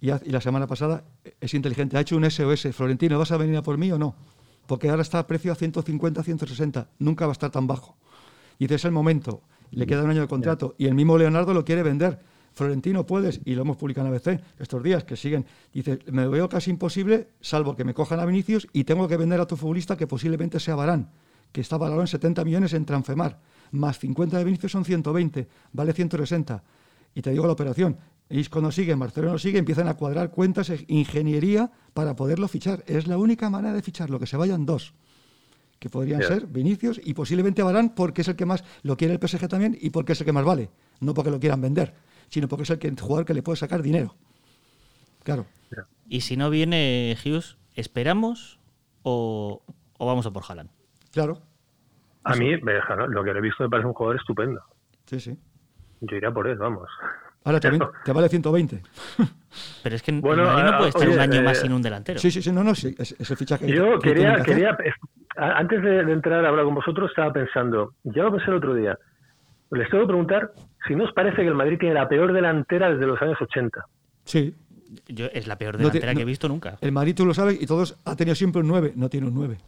y, 0.00 0.10
y, 0.10 0.30
la 0.30 0.40
semana 0.40 0.66
pasada 0.66 1.04
es 1.40 1.54
inteligente. 1.54 1.96
Ha 1.96 2.00
hecho 2.00 2.16
un 2.16 2.30
SOS. 2.30 2.68
Florentino, 2.72 3.18
¿vas 3.18 3.32
a 3.32 3.36
venir 3.36 3.56
a 3.56 3.62
por 3.62 3.78
mí 3.78 3.90
o 3.90 3.98
no? 3.98 4.14
Porque 4.66 4.90
ahora 4.90 5.02
está 5.02 5.18
a 5.18 5.26
precio 5.26 5.52
a 5.52 5.54
150, 5.54 6.22
160. 6.22 6.88
Nunca 6.98 7.26
va 7.26 7.32
a 7.32 7.34
estar 7.34 7.50
tan 7.50 7.66
bajo. 7.66 7.96
Y 8.58 8.66
ese 8.66 8.74
es 8.76 8.84
el 8.84 8.92
momento 8.92 9.42
le 9.70 9.86
queda 9.86 10.04
un 10.04 10.10
año 10.10 10.22
de 10.22 10.28
contrato 10.28 10.74
y 10.78 10.86
el 10.86 10.94
mismo 10.94 11.18
Leonardo 11.18 11.54
lo 11.54 11.64
quiere 11.64 11.82
vender. 11.82 12.20
Florentino, 12.52 13.06
puedes, 13.06 13.40
y 13.44 13.54
lo 13.54 13.62
hemos 13.62 13.76
publicado 13.76 14.08
en 14.08 14.14
ABC 14.14 14.42
estos 14.58 14.82
días, 14.82 15.04
que 15.04 15.16
siguen, 15.16 15.46
dice, 15.72 16.00
me 16.10 16.26
veo 16.26 16.48
casi 16.48 16.70
imposible, 16.70 17.28
salvo 17.40 17.76
que 17.76 17.84
me 17.84 17.94
cojan 17.94 18.18
a 18.18 18.26
Vinicius 18.26 18.66
y 18.72 18.84
tengo 18.84 19.06
que 19.06 19.16
vender 19.16 19.40
a 19.40 19.46
tu 19.46 19.56
futbolista 19.56 19.96
que 19.96 20.08
posiblemente 20.08 20.58
sea 20.58 20.74
Barán, 20.74 21.10
que 21.52 21.60
está 21.60 21.76
valorado 21.76 22.02
en 22.02 22.08
70 22.08 22.44
millones 22.44 22.72
en 22.72 22.84
Transfemar, 22.84 23.38
más 23.70 23.98
50 24.00 24.38
de 24.38 24.44
Vinicius 24.44 24.72
son 24.72 24.84
120, 24.84 25.46
vale 25.72 25.92
160. 25.92 26.64
Y 27.14 27.22
te 27.22 27.30
digo 27.30 27.46
la 27.46 27.52
operación, 27.52 27.96
Isco 28.30 28.60
no 28.60 28.70
sigue, 28.70 28.94
Marcelo 28.94 29.32
no 29.32 29.38
sigue, 29.38 29.58
empiezan 29.58 29.88
a 29.88 29.94
cuadrar 29.94 30.30
cuentas, 30.30 30.70
e 30.70 30.84
ingeniería 30.88 31.70
para 31.94 32.14
poderlo 32.14 32.46
fichar. 32.48 32.84
Es 32.86 33.06
la 33.06 33.16
única 33.16 33.48
manera 33.48 33.74
de 33.74 33.82
ficharlo, 33.82 34.18
que 34.18 34.26
se 34.26 34.36
vayan 34.36 34.66
dos 34.66 34.94
que 35.78 35.88
podrían 35.88 36.22
ser 36.22 36.46
Vinicius 36.46 37.00
y 37.02 37.14
posiblemente 37.14 37.62
Barán 37.62 37.94
porque 37.94 38.22
es 38.22 38.28
el 38.28 38.36
que 38.36 38.46
más 38.46 38.64
lo 38.82 38.96
quiere 38.96 39.14
el 39.14 39.20
PSG 39.20 39.48
también 39.48 39.76
y 39.80 39.90
porque 39.90 40.12
es 40.12 40.20
el 40.20 40.26
que 40.26 40.32
más 40.32 40.44
vale, 40.44 40.70
no 41.00 41.14
porque 41.14 41.30
lo 41.30 41.38
quieran 41.38 41.60
vender, 41.60 41.94
sino 42.28 42.48
porque 42.48 42.64
es 42.64 42.70
el, 42.70 42.78
que, 42.78 42.90
jugador 43.00 43.24
que 43.24 43.34
le 43.34 43.42
puede 43.42 43.56
sacar 43.56 43.82
dinero. 43.82 44.14
Claro. 45.22 45.46
Y 46.08 46.22
si 46.22 46.36
no 46.36 46.48
viene 46.50 47.16
Hughes, 47.22 47.58
¿esperamos 47.74 48.58
o, 49.02 49.62
vamos 49.98 50.26
a 50.26 50.32
por 50.32 50.42
Haaland? 50.48 50.70
Claro. 51.12 51.42
A 52.24 52.34
mí, 52.34 52.56
lo 52.56 53.24
que 53.24 53.30
he 53.30 53.40
visto 53.40 53.62
me 53.62 53.68
parece 53.68 53.86
un 53.86 53.94
jugador 53.94 54.16
estupendo. 54.16 54.62
Sí, 55.06 55.20
sí. 55.20 55.38
Yo 56.00 56.16
iría 56.16 56.32
por 56.32 56.46
él, 56.46 56.56
vamos. 56.56 56.88
Ahora 57.44 57.60
te, 57.60 57.70
te 58.04 58.12
vale 58.12 58.28
120. 58.28 58.82
Pero 59.82 59.96
es 59.96 60.02
que 60.02 60.12
bueno, 60.12 60.44
no 60.44 60.78
puede 60.78 60.90
estar 60.90 61.08
un 61.08 61.18
año 61.18 61.42
más 61.42 61.58
eh, 61.58 61.62
sin 61.62 61.72
un 61.72 61.82
delantero. 61.82 62.18
Sí, 62.18 62.30
sí, 62.30 62.42
sí, 62.42 62.52
no, 62.52 62.62
no, 62.62 62.74
sí, 62.74 62.94
fichaje. 63.36 63.66
Yo 63.68 63.98
quería, 63.98 64.36
quería 64.42 64.76
antes 65.36 65.82
de, 65.82 66.00
entrar 66.00 66.44
a 66.44 66.48
hablar 66.48 66.64
con 66.64 66.74
vosotros, 66.74 67.10
estaba 67.10 67.32
pensando, 67.32 67.94
ya 68.02 68.24
lo 68.24 68.32
pensé 68.32 68.50
el 68.50 68.56
otro 68.56 68.74
día, 68.74 68.98
les 69.70 69.88
tengo 69.88 70.04
que 70.04 70.08
preguntar 70.08 70.52
si 70.86 70.94
no 70.94 71.04
os 71.04 71.12
parece 71.12 71.36
que 71.36 71.48
el 71.48 71.54
Madrid 71.54 71.78
tiene 71.78 71.94
la 71.94 72.08
peor 72.08 72.32
delantera 72.32 72.90
desde 72.90 73.06
los 73.06 73.20
años 73.22 73.40
80. 73.40 73.84
Sí. 74.24 74.54
Yo, 75.06 75.26
es 75.26 75.46
la 75.46 75.56
peor 75.56 75.76
delantera 75.76 76.14
que 76.14 76.22
he 76.22 76.24
visto 76.24 76.48
nunca. 76.48 76.78
El 76.80 76.92
Madrid, 76.92 77.14
tú 77.14 77.26
lo 77.26 77.34
sabes, 77.34 77.60
y 77.60 77.66
todos 77.66 77.96
ha 78.04 78.16
tenido 78.16 78.34
siempre 78.34 78.62
un 78.62 78.68
9. 78.68 78.94
No 78.96 79.08
tiene 79.08 79.26
un 79.26 79.34
9. 79.34 79.58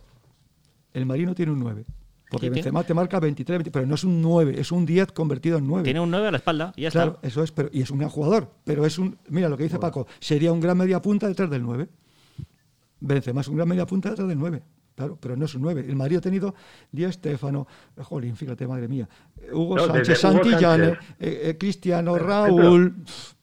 El 0.94 1.06
Madrid 1.06 1.26
no 1.26 1.34
tiene 1.34 1.52
un 1.52 1.60
9. 1.60 1.84
Porque 2.30 2.48
Benzema 2.48 2.84
te 2.84 2.94
marca 2.94 3.18
23, 3.18 3.70
pero 3.72 3.86
no 3.86 3.96
es 3.96 4.04
un 4.04 4.22
9, 4.22 4.54
es 4.56 4.70
un 4.70 4.86
10 4.86 5.12
convertido 5.12 5.58
en 5.58 5.66
9. 5.66 5.82
Tiene 5.82 6.00
un 6.00 6.10
9 6.10 6.28
a 6.28 6.30
la 6.30 6.36
espalda 6.36 6.72
y 6.76 6.82
ya 6.82 6.90
claro, 6.90 7.18
eso 7.22 7.42
es, 7.42 7.50
pero, 7.50 7.68
y 7.72 7.82
es 7.82 7.90
un 7.90 7.98
gran 7.98 8.10
jugador. 8.10 8.48
Pero 8.64 8.86
es 8.86 8.98
un, 8.98 9.18
mira 9.28 9.48
lo 9.48 9.56
que 9.56 9.64
dice 9.64 9.78
Paco, 9.78 10.06
sería 10.20 10.52
un 10.52 10.60
gran 10.60 10.78
media 10.78 11.02
punta 11.02 11.26
detrás 11.26 11.50
del 11.50 11.62
9. 11.62 11.88
Benzema 13.00 13.40
es 13.40 13.48
un 13.48 13.56
gran 13.56 13.68
media 13.68 13.84
punta 13.84 14.10
detrás 14.10 14.28
del 14.28 14.38
9. 14.38 14.62
Claro, 14.94 15.18
pero 15.20 15.34
no 15.34 15.46
es 15.46 15.54
un 15.54 15.62
9. 15.62 15.84
El 15.88 15.96
Madrid 15.96 16.18
ha 16.18 16.20
tenido 16.20 16.54
Di 16.92 17.04
Estefano, 17.04 17.66
jolín, 17.96 18.36
fíjate, 18.36 18.66
madre 18.66 18.86
mía. 18.86 19.08
Hugo 19.52 19.78
Sánchez, 19.78 20.18
Santillán, 20.18 20.82
eh, 20.82 20.98
eh, 21.18 21.56
Cristiano, 21.58 22.16
Raúl. 22.18 22.94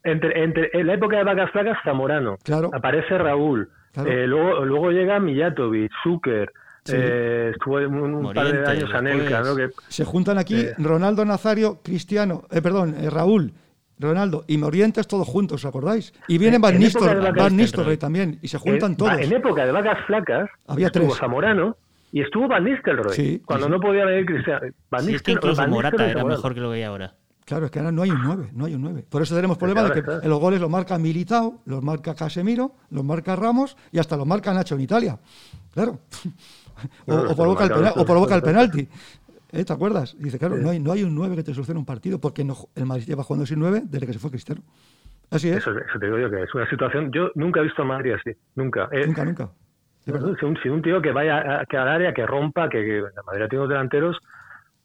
Entre, 0.04 0.43
entre, 0.43 0.69
en 0.71 0.88
la 0.88 0.93
época 0.93 1.17
de 1.17 1.23
vacas 1.23 1.52
flacas, 1.52 1.78
Zamorano. 1.84 2.38
Claro. 2.43 2.69
Aparece 2.73 3.17
Raúl. 3.17 3.69
Eh, 4.06 4.28
luego, 4.28 4.63
luego 4.63 4.91
llega 4.91 5.19
Mijatovic, 5.19 5.91
Zucker. 6.04 6.54
Estuvo 6.89 7.78
un, 7.78 8.34
par 8.34 8.52
de 8.52 8.65
años 8.67 8.93
Anelka, 8.93 9.41
¿no? 9.41 9.56
Que, 9.56 9.69
Se 9.88 10.06
juntan 10.06 10.38
aquí 10.38 10.65
Ronaldo 10.78 11.26
Nazario, 11.26 11.80
Cristiano, 11.84 12.43
perdón, 12.50 12.95
Raúl, 13.10 13.54
Ronaldo 14.00 14.43
y 14.47 14.58
Morientes 14.58 15.08
todos 15.08 15.28
juntos, 15.28 15.63
¿os 15.63 15.69
acordáis? 15.69 16.13
Y 16.28 16.38
viene 16.38 16.60
Van 16.60 16.78
Nistelrooy 16.78 17.97
también, 17.97 18.39
y 18.41 18.47
se 18.47 18.58
juntan 18.58 18.95
todos. 18.95 19.19
En 19.19 19.34
época 19.34 19.65
de 19.65 19.71
vacas 19.71 20.06
flacas, 20.06 20.50
había 20.67 20.88
estuvo 20.88 21.15
Zamorano 21.15 21.76
y 22.12 22.21
estuvo 22.21 22.47
Van 22.47 22.63
Nistelrooy, 22.63 23.41
cuando 23.45 23.69
no 23.69 23.80
podía 23.80 24.06
venir 24.06 24.26
Cristiano. 24.26 24.67
Van 24.89 25.04
sí, 25.04 25.15
es 25.15 25.21
que 25.21 25.32
incluso 25.32 25.67
Morata 25.67 26.10
era 26.10 26.23
mejor 26.23 26.54
que 26.54 26.60
lo 26.60 26.69
que 26.69 26.78
hay 26.78 26.84
ahora. 26.84 27.13
Claro, 27.47 27.65
es 27.67 27.71
que 27.71 27.80
ahora 27.80 27.93
no 27.93 28.02
hay 28.02 28.12
un 28.12 28.21
9, 28.21 28.50
no 28.52 28.65
hay 28.65 28.76
un 28.76 28.82
9. 28.82 29.06
Por 29.10 29.21
eso 29.21 29.34
tenemos 29.34 29.58
problemas 29.58 29.86
de 29.93 30.04
que 30.04 30.12
en 30.21 30.30
los 30.30 30.38
goles 30.38 30.60
los 30.60 30.69
marca 30.69 30.97
Militao, 30.97 31.62
los 31.63 31.82
marca 31.82 32.13
Casemiro, 32.13 32.73
los 32.89 33.06
marca 33.06 33.38
Ramos 33.38 33.78
y 33.89 34.00
hasta 34.00 34.17
los 34.17 34.28
marca 34.28 34.54
Nacho 34.54 34.76
en 34.76 34.82
Italia. 34.82 35.17
Claro. 35.73 36.00
O, 37.07 37.35
provoca 37.35 37.65
el 37.65 37.71
o 37.95 38.05
provoca 38.05 38.35
el 38.35 38.41
penalti. 38.41 38.87
¿Eh? 39.51 39.63
¿Te 39.63 39.73
acuerdas? 39.73 40.15
Dice, 40.19 40.37
claro, 40.37 40.57
no, 40.57 40.69
hay, 40.69 40.79
no 40.79 40.91
hay 40.91 41.03
un 41.03 41.15
9 41.15 41.37
que 41.37 41.43
te 41.43 41.53
solucione 41.53 41.79
un 41.79 41.85
partido 41.85 42.19
porque 42.19 42.41
el 42.75 42.85
Madrid 42.85 43.05
lleva 43.05 43.23
jugando 43.23 43.45
sin 43.45 43.59
9 43.59 43.83
desde 43.85 44.05
que 44.05 44.13
se 44.13 44.19
fue 44.19 44.29
Cristiano. 44.29 44.61
Así 45.29 45.49
es. 45.49 45.57
Eso, 45.57 45.71
te 45.99 46.05
digo 46.05 46.17
yo 46.17 46.29
que 46.29 46.43
es 46.43 46.53
una 46.53 46.69
situación. 46.69 47.11
Yo 47.11 47.31
nunca 47.35 47.59
he 47.59 47.63
visto 47.63 47.81
a 47.81 47.85
Madrid 47.85 48.13
así. 48.13 48.31
Nunca. 48.55 48.87
Eh, 48.91 49.05
nunca, 49.05 49.25
nunca. 49.25 49.49
Si 50.05 50.69
un, 50.69 50.81
tío 50.81 51.01
que 51.01 51.11
vaya 51.11 51.37
a, 51.37 51.65
al 51.69 51.87
área, 51.87 52.13
que 52.13 52.25
rompa, 52.25 52.69
que, 52.69 53.01
la 53.01 53.23
Madrid 53.23 53.45
tiene 53.49 53.59
unos 53.59 53.69
delanteros 53.69 54.17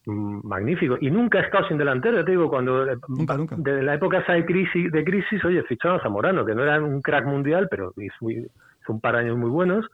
mm, 0.05 0.45
magníficos. 0.45 0.97
Y 1.01 1.09
nunca 1.11 1.39
ha 1.39 1.43
estado 1.43 1.67
sin 1.67 1.77
delantero. 1.77 2.17
Ya 2.17 2.25
te 2.25 2.31
digo, 2.31 2.49
cuando. 2.49 2.85
Eh, 2.89 2.97
nunca, 3.07 3.37
nunca. 3.37 3.55
De 3.57 3.81
la 3.83 3.93
época 3.93 4.21
de 4.27 4.45
crisis, 4.45 4.91
de 4.91 5.03
crisis, 5.05 5.43
oye, 5.45 5.63
ficharon 5.63 5.99
a 5.99 6.03
Zamorano, 6.03 6.45
que 6.45 6.53
no 6.55 6.63
era 6.63 6.81
un 6.81 7.01
crack 7.01 7.25
mundial, 7.25 7.67
pero 7.69 7.93
hizo, 7.95 8.49
un 8.89 8.99
par 8.99 9.15
de 9.15 9.21
años 9.21 9.37
muy 9.37 9.49
buenos. 9.49 9.85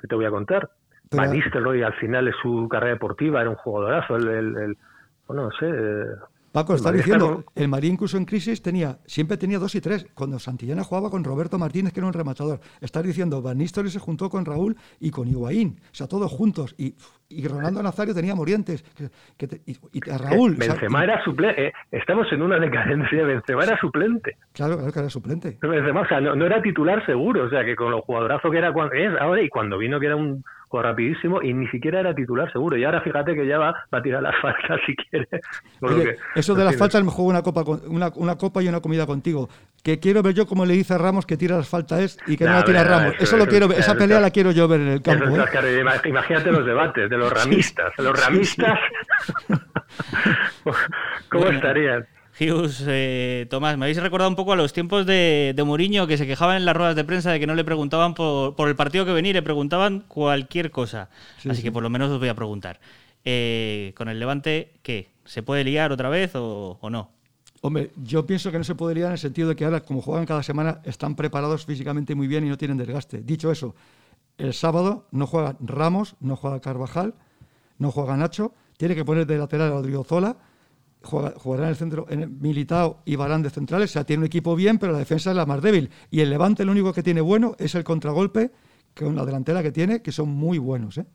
que 0.00 0.08
te 0.08 0.14
voy 0.14 0.24
a 0.24 0.30
contar? 0.30 0.70
Van 1.16 1.30
Nistelrooy 1.30 1.82
al 1.82 1.94
final 1.94 2.26
de 2.26 2.32
su 2.42 2.68
carrera 2.68 2.94
deportiva 2.94 3.40
era 3.40 3.50
un 3.50 3.56
jugadorazo. 3.56 4.16
El, 4.16 4.28
el, 4.28 4.76
bueno, 5.26 5.44
no 5.44 5.50
sé. 5.52 5.66
Eh, 5.68 6.16
Paco, 6.54 6.76
está 6.76 6.92
diciendo, 6.92 7.42
el 7.56 7.66
Madrid 7.66 7.90
incluso 7.90 8.16
en 8.16 8.24
crisis 8.24 8.62
tenía, 8.62 8.98
siempre 9.06 9.36
tenía 9.36 9.58
dos 9.58 9.74
y 9.74 9.80
tres. 9.80 10.06
Cuando 10.14 10.38
Santillana 10.38 10.84
jugaba 10.84 11.10
con 11.10 11.24
Roberto 11.24 11.58
Martínez, 11.58 11.92
que 11.92 11.98
era 11.98 12.06
un 12.06 12.12
rematador. 12.12 12.60
Estás 12.80 13.02
diciendo, 13.02 13.42
Van 13.42 13.58
Nistelrooy 13.58 13.90
se 13.90 13.98
juntó 13.98 14.30
con 14.30 14.44
Raúl 14.44 14.76
y 15.00 15.10
con 15.10 15.26
Higuaín. 15.26 15.80
O 15.90 15.94
sea, 15.94 16.06
todos 16.06 16.30
juntos. 16.30 16.72
Y, 16.78 16.94
y 17.28 17.48
Ronaldo 17.48 17.82
Nazario 17.82 18.14
tenía 18.14 18.36
Morientes. 18.36 18.84
Que, 19.36 19.48
y, 19.66 20.08
a 20.08 20.16
Raúl. 20.16 20.54
Benzema 20.54 21.02
era 21.02 21.24
suplente. 21.24 21.66
Eh, 21.66 21.72
estamos 21.90 22.30
en 22.30 22.40
una 22.40 22.60
decadencia. 22.60 23.24
Benzema 23.24 23.64
era 23.64 23.76
suplente. 23.80 24.36
Claro, 24.52 24.76
claro 24.76 24.92
que 24.92 24.98
era 25.00 25.10
suplente. 25.10 25.58
Benzema, 25.60 26.02
o 26.02 26.06
sea, 26.06 26.20
no, 26.20 26.36
no, 26.36 26.46
era 26.46 26.62
titular 26.62 27.04
seguro. 27.04 27.46
O 27.46 27.50
sea, 27.50 27.64
que 27.64 27.74
con 27.74 27.90
los 27.90 28.02
jugadorazos 28.02 28.52
que 28.52 28.58
era 28.58 28.72
cuando, 28.72 28.94
es 28.94 29.10
ahora 29.20 29.42
y 29.42 29.48
cuando 29.48 29.76
vino 29.76 29.98
que 29.98 30.06
era 30.06 30.14
un 30.14 30.44
rapidísimo 30.82 31.42
y 31.42 31.52
ni 31.52 31.66
siquiera 31.68 32.00
era 32.00 32.14
titular 32.14 32.50
seguro. 32.52 32.76
Y 32.76 32.84
ahora 32.84 33.00
fíjate 33.00 33.34
que 33.34 33.46
ya 33.46 33.58
va, 33.58 33.74
a 33.90 34.02
tirar 34.02 34.22
las 34.22 34.34
faltas 34.40 34.80
si 34.86 34.94
quiere. 34.96 35.28
eso 36.34 36.54
de 36.54 36.64
las 36.64 36.76
faltas 36.76 37.02
me 37.04 37.10
juego 37.10 37.30
una 37.30 37.42
copa, 37.42 37.64
con, 37.64 37.80
una, 37.88 38.10
una, 38.16 38.36
copa 38.36 38.62
y 38.62 38.68
una 38.68 38.80
comida 38.80 39.06
contigo. 39.06 39.48
Que 39.82 40.00
quiero 40.00 40.22
ver 40.22 40.34
yo 40.34 40.46
como 40.46 40.64
le 40.64 40.74
dice 40.74 40.94
a 40.94 40.98
Ramos 40.98 41.26
que 41.26 41.36
tira 41.36 41.56
las 41.56 41.68
faltas 41.68 42.00
es 42.00 42.18
y 42.26 42.36
que 42.36 42.44
no, 42.44 42.52
la 42.52 42.64
tira 42.64 42.84
Ramos. 42.84 43.14
Eso, 43.18 43.36
lo 43.36 43.46
quiero 43.46 43.68
ver, 43.68 43.78
esa 43.78 43.94
pelea 43.94 44.20
la 44.20 44.30
quiero 44.30 44.50
yo 44.50 44.66
ver 44.66 44.80
en 44.80 44.88
el 44.88 45.02
campo. 45.02 45.24
¿eh? 45.36 45.84
Imagínate 46.04 46.50
los 46.50 46.64
debates 46.64 47.10
de 47.10 47.16
los 47.18 47.32
ramistas. 47.32 47.92
Los 47.98 48.24
ramistas, 48.24 48.78
¿cómo 51.28 51.46
estarían? 51.46 52.06
Hughes, 52.38 52.82
eh, 52.88 53.46
Tomás, 53.48 53.78
me 53.78 53.84
habéis 53.84 54.02
recordado 54.02 54.28
un 54.28 54.34
poco 54.34 54.52
a 54.52 54.56
los 54.56 54.72
tiempos 54.72 55.06
de, 55.06 55.52
de 55.54 55.64
Mourinho, 55.64 56.08
que 56.08 56.18
se 56.18 56.26
quejaban 56.26 56.56
en 56.56 56.64
las 56.64 56.76
ruedas 56.76 56.96
de 56.96 57.04
prensa 57.04 57.30
de 57.30 57.38
que 57.38 57.46
no 57.46 57.54
le 57.54 57.64
preguntaban 57.64 58.14
por, 58.14 58.68
el 58.68 58.74
partido 58.74 59.04
que 59.04 59.12
venía, 59.12 59.32
le 59.32 59.42
preguntaban 59.42 60.04
cualquier 60.08 60.72
cosa. 60.72 61.10
Así 61.48 61.62
que 61.62 61.70
por 61.70 61.82
lo 61.82 61.90
menos 61.90 62.10
os 62.10 62.18
voy 62.18 62.28
a 62.28 62.34
preguntar. 62.34 62.80
Eh, 63.24 63.92
con 63.96 64.08
el 64.08 64.18
Levante, 64.18 64.72
¿qué? 64.82 65.10
¿Se 65.24 65.42
puede 65.42 65.62
liar 65.62 65.92
otra 65.92 66.08
vez 66.08 66.32
o, 66.34 66.78
no? 66.90 67.10
Hombre, 67.60 67.92
yo 68.02 68.26
pienso 68.26 68.50
que 68.50 68.58
no 68.58 68.64
se 68.64 68.74
puede 68.74 68.96
liar 68.96 69.06
en 69.06 69.12
el 69.12 69.18
sentido 69.18 69.48
de 69.48 69.56
que 69.56 69.64
ahora, 69.64 69.80
como 69.80 70.02
juegan 70.02 70.26
cada 70.26 70.42
semana, 70.42 70.80
están 70.84 71.14
preparados 71.14 71.64
físicamente 71.64 72.14
muy 72.14 72.26
bien 72.26 72.44
y 72.44 72.48
no 72.48 72.58
tienen 72.58 72.76
desgaste. 72.76 73.22
Dicho 73.22 73.50
eso, 73.50 73.74
el 74.38 74.52
sábado 74.52 75.06
no 75.12 75.26
juega 75.26 75.56
Ramos, 75.60 76.16
no 76.20 76.36
juega 76.36 76.60
Carvajal, 76.60 77.14
no 77.78 77.92
juega 77.92 78.16
Nacho, 78.16 78.52
tiene 78.76 78.96
que 78.96 79.04
poner 79.04 79.24
de 79.26 79.38
lateral 79.38 79.68
a 79.68 79.70
Rodrigo 79.76 80.04
Zola 80.04 80.36
jugará 81.04 81.64
en 81.64 81.68
el 81.68 81.76
centro 81.76 82.06
en 82.08 82.38
y 83.04 83.16
Barán 83.16 83.42
de 83.42 83.50
centrales. 83.50 83.90
O 83.90 83.92
sea, 83.92 84.04
tiene 84.04 84.22
un 84.22 84.26
equipo 84.26 84.56
bien, 84.56 84.78
pero 84.78 84.92
la 84.92 84.98
defensa 84.98 85.30
es 85.30 85.36
la 85.36 85.46
más 85.46 85.62
débil. 85.62 85.90
Y 86.10 86.20
el 86.20 86.30
Levante 86.30 86.64
lo 86.64 86.72
único 86.72 86.92
que 86.92 87.02
tiene 87.02 87.20
bueno 87.20 87.54
es 87.58 87.74
el 87.74 87.84
contragolpe 87.84 88.50
con 88.96 89.14
la 89.14 89.24
delantera 89.24 89.62
que 89.62 89.72
tiene, 89.72 90.02
que 90.02 90.12
son 90.12 90.28
muy 90.28 90.58
buenos. 90.58 90.98
¿eh? 90.98 91.06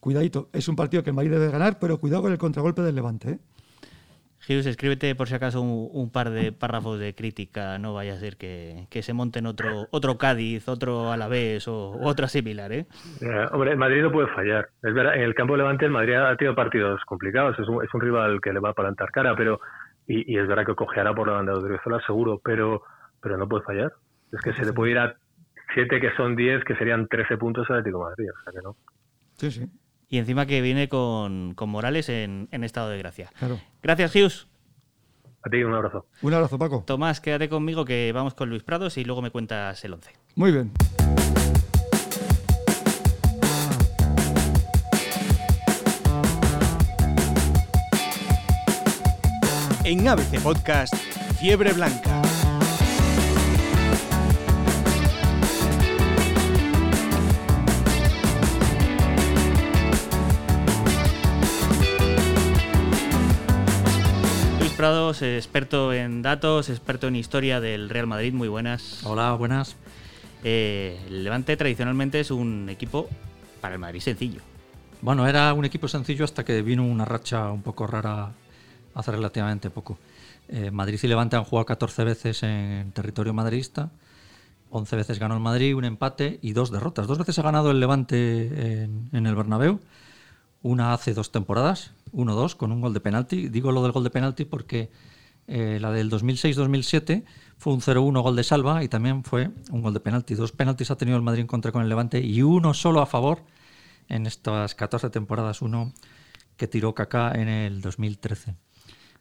Cuidadito, 0.00 0.48
es 0.52 0.68
un 0.68 0.76
partido 0.76 1.02
que 1.02 1.10
el 1.10 1.16
Madrid 1.16 1.32
debe 1.32 1.50
ganar, 1.50 1.78
pero 1.78 1.98
cuidado 1.98 2.22
con 2.22 2.32
el 2.32 2.38
contragolpe 2.38 2.82
del 2.82 2.94
Levante. 2.94 3.30
¿eh? 3.30 3.38
Jesús, 4.46 4.66
escríbete 4.66 5.12
por 5.16 5.26
si 5.26 5.34
acaso 5.34 5.60
un, 5.60 6.10
par 6.12 6.30
de 6.30 6.52
párrafos 6.52 7.00
de 7.00 7.16
crítica, 7.16 7.78
no 7.78 7.94
vaya 7.94 8.12
a 8.12 8.16
ser 8.16 8.36
que, 8.36 8.86
se 9.02 9.12
monten 9.12 9.44
otro 9.44 9.88
otro 9.90 10.18
Cádiz, 10.18 10.68
otro 10.68 11.10
Alavés 11.10 11.66
o 11.66 11.98
otra 12.00 12.28
similar, 12.28 12.70
¿eh? 12.70 12.86
hombre, 13.50 13.72
el 13.72 13.76
Madrid 13.76 14.02
no 14.02 14.12
puede 14.12 14.28
fallar. 14.28 14.68
Es 14.84 14.94
verdad, 14.94 15.16
en 15.16 15.22
el 15.22 15.34
campo 15.34 15.56
Levante 15.56 15.84
el 15.84 15.90
Madrid 15.90 16.14
ha 16.14 16.36
tenido 16.36 16.54
partidos 16.54 17.00
complicados, 17.06 17.58
es 17.58 17.66
un, 17.66 17.82
es 17.82 17.92
un 17.92 18.00
rival 18.00 18.40
que 18.40 18.52
le 18.52 18.60
va 18.60 18.70
a 18.70 18.74
plantar 18.74 19.10
cara, 19.10 19.34
pero 19.34 19.58
y, 20.06 20.38
es 20.38 20.46
verdad 20.46 20.64
que 20.64 20.76
cojeará 20.76 21.12
por 21.12 21.26
la 21.26 21.34
banda 21.34 21.52
de 21.52 21.58
Odriozola 21.58 22.00
seguro, 22.06 22.40
pero 22.44 22.82
pero 23.20 23.36
no 23.36 23.48
puede 23.48 23.64
fallar. 23.64 23.94
Es 24.30 24.40
que 24.42 24.52
se 24.52 24.64
le 24.64 24.72
puede 24.72 24.92
ir 24.92 24.98
a 24.98 25.16
7 25.74 26.00
que 26.00 26.14
son 26.14 26.36
10, 26.36 26.62
que 26.62 26.76
serían 26.76 27.08
13 27.08 27.36
puntos 27.36 27.68
al 27.68 27.78
Atlético 27.78 28.04
Madrid, 28.04 28.28
o 28.30 28.44
sea 28.44 28.52
que 28.52 28.62
no. 28.62 28.76
Sí, 29.38 29.50
sí. 29.50 29.66
Y 30.08 30.18
encima 30.18 30.46
que 30.46 30.60
viene 30.60 30.88
con, 30.88 31.54
Morales 31.66 32.08
en, 32.08 32.48
estado 32.52 32.90
de 32.90 32.98
gracia. 32.98 33.30
Gracias, 33.82 34.14
Hughes. 34.14 34.46
A 35.42 35.50
ti 35.50 35.62
un 35.62 35.74
abrazo. 35.74 36.06
Un 36.22 36.34
abrazo, 36.34 36.58
Paco. 36.58 36.82
Tomás, 36.86 37.20
quédate 37.20 37.48
conmigo 37.48 37.84
que 37.84 38.10
vamos 38.12 38.34
con 38.34 38.50
Luis 38.50 38.62
Prados 38.62 38.98
y 38.98 39.04
luego 39.04 39.22
me 39.22 39.30
cuentas 39.30 39.84
el 39.84 39.92
11. 39.94 40.12
Muy 40.34 40.52
bien. 40.52 40.72
En 49.84 50.08
ABC 50.08 50.42
Podcast, 50.42 50.92
Fiebre 51.38 51.72
Blanca. 51.72 52.25
Prados, 64.86 65.20
experto 65.22 65.92
en 65.92 66.22
datos, 66.22 66.68
experto 66.68 67.08
en 67.08 67.16
historia 67.16 67.60
del 67.60 67.90
Real 67.90 68.06
Madrid. 68.06 68.32
Muy 68.32 68.46
buenas. 68.46 69.04
Hola, 69.04 69.32
buenas. 69.32 69.74
Eh, 70.44 70.96
el 71.08 71.24
Levante 71.24 71.56
tradicionalmente 71.56 72.20
es 72.20 72.30
un 72.30 72.68
equipo 72.68 73.08
para 73.60 73.74
el 73.74 73.80
Madrid 73.80 73.98
sencillo. 73.98 74.42
Bueno, 75.02 75.26
era 75.26 75.52
un 75.54 75.64
equipo 75.64 75.88
sencillo 75.88 76.24
hasta 76.24 76.44
que 76.44 76.62
vino 76.62 76.86
una 76.86 77.04
racha 77.04 77.50
un 77.50 77.62
poco 77.62 77.88
rara 77.88 78.30
hace 78.94 79.10
relativamente 79.10 79.70
poco. 79.70 79.98
Eh, 80.48 80.70
Madrid 80.70 81.00
y 81.02 81.08
Levante 81.08 81.34
han 81.34 81.42
jugado 81.42 81.66
14 81.66 82.04
veces 82.04 82.44
en 82.44 82.92
territorio 82.92 83.34
madridista, 83.34 83.90
11 84.70 84.94
veces 84.94 85.18
ganó 85.18 85.34
el 85.34 85.40
Madrid, 85.40 85.74
un 85.74 85.84
empate 85.84 86.38
y 86.42 86.52
dos 86.52 86.70
derrotas. 86.70 87.08
Dos 87.08 87.18
veces 87.18 87.36
ha 87.40 87.42
ganado 87.42 87.72
el 87.72 87.80
Levante 87.80 88.84
en, 88.84 89.08
en 89.12 89.26
el 89.26 89.34
Bernabéu, 89.34 89.80
una 90.62 90.92
hace 90.92 91.14
dos 91.14 91.30
temporadas 91.32 91.92
1-2 92.12 92.56
con 92.56 92.72
un 92.72 92.80
gol 92.80 92.94
de 92.94 93.00
penalti. 93.00 93.48
Digo 93.48 93.72
lo 93.72 93.82
del 93.82 93.92
gol 93.92 94.04
de 94.04 94.10
penalti 94.10 94.44
porque 94.44 94.90
eh, 95.46 95.78
la 95.80 95.92
del 95.92 96.10
2006-2007 96.10 97.24
fue 97.58 97.72
un 97.72 97.80
0-1 97.80 98.22
gol 98.22 98.36
de 98.36 98.44
salva 98.44 98.82
y 98.82 98.88
también 98.88 99.22
fue 99.22 99.50
un 99.70 99.82
gol 99.82 99.94
de 99.94 100.00
penalti. 100.00 100.34
Dos 100.34 100.52
penaltis 100.52 100.90
ha 100.90 100.96
tenido 100.96 101.16
el 101.16 101.22
Madrid 101.22 101.42
en 101.42 101.46
contra 101.46 101.72
con 101.72 101.82
el 101.82 101.88
Levante 101.88 102.20
y 102.20 102.42
uno 102.42 102.74
solo 102.74 103.00
a 103.00 103.06
favor 103.06 103.44
en 104.08 104.26
estas 104.26 104.74
14 104.74 105.10
temporadas. 105.10 105.62
Uno 105.62 105.92
que 106.56 106.66
tiró 106.66 106.94
Kaká 106.94 107.32
en 107.32 107.48
el 107.48 107.80
2013. 107.80 108.54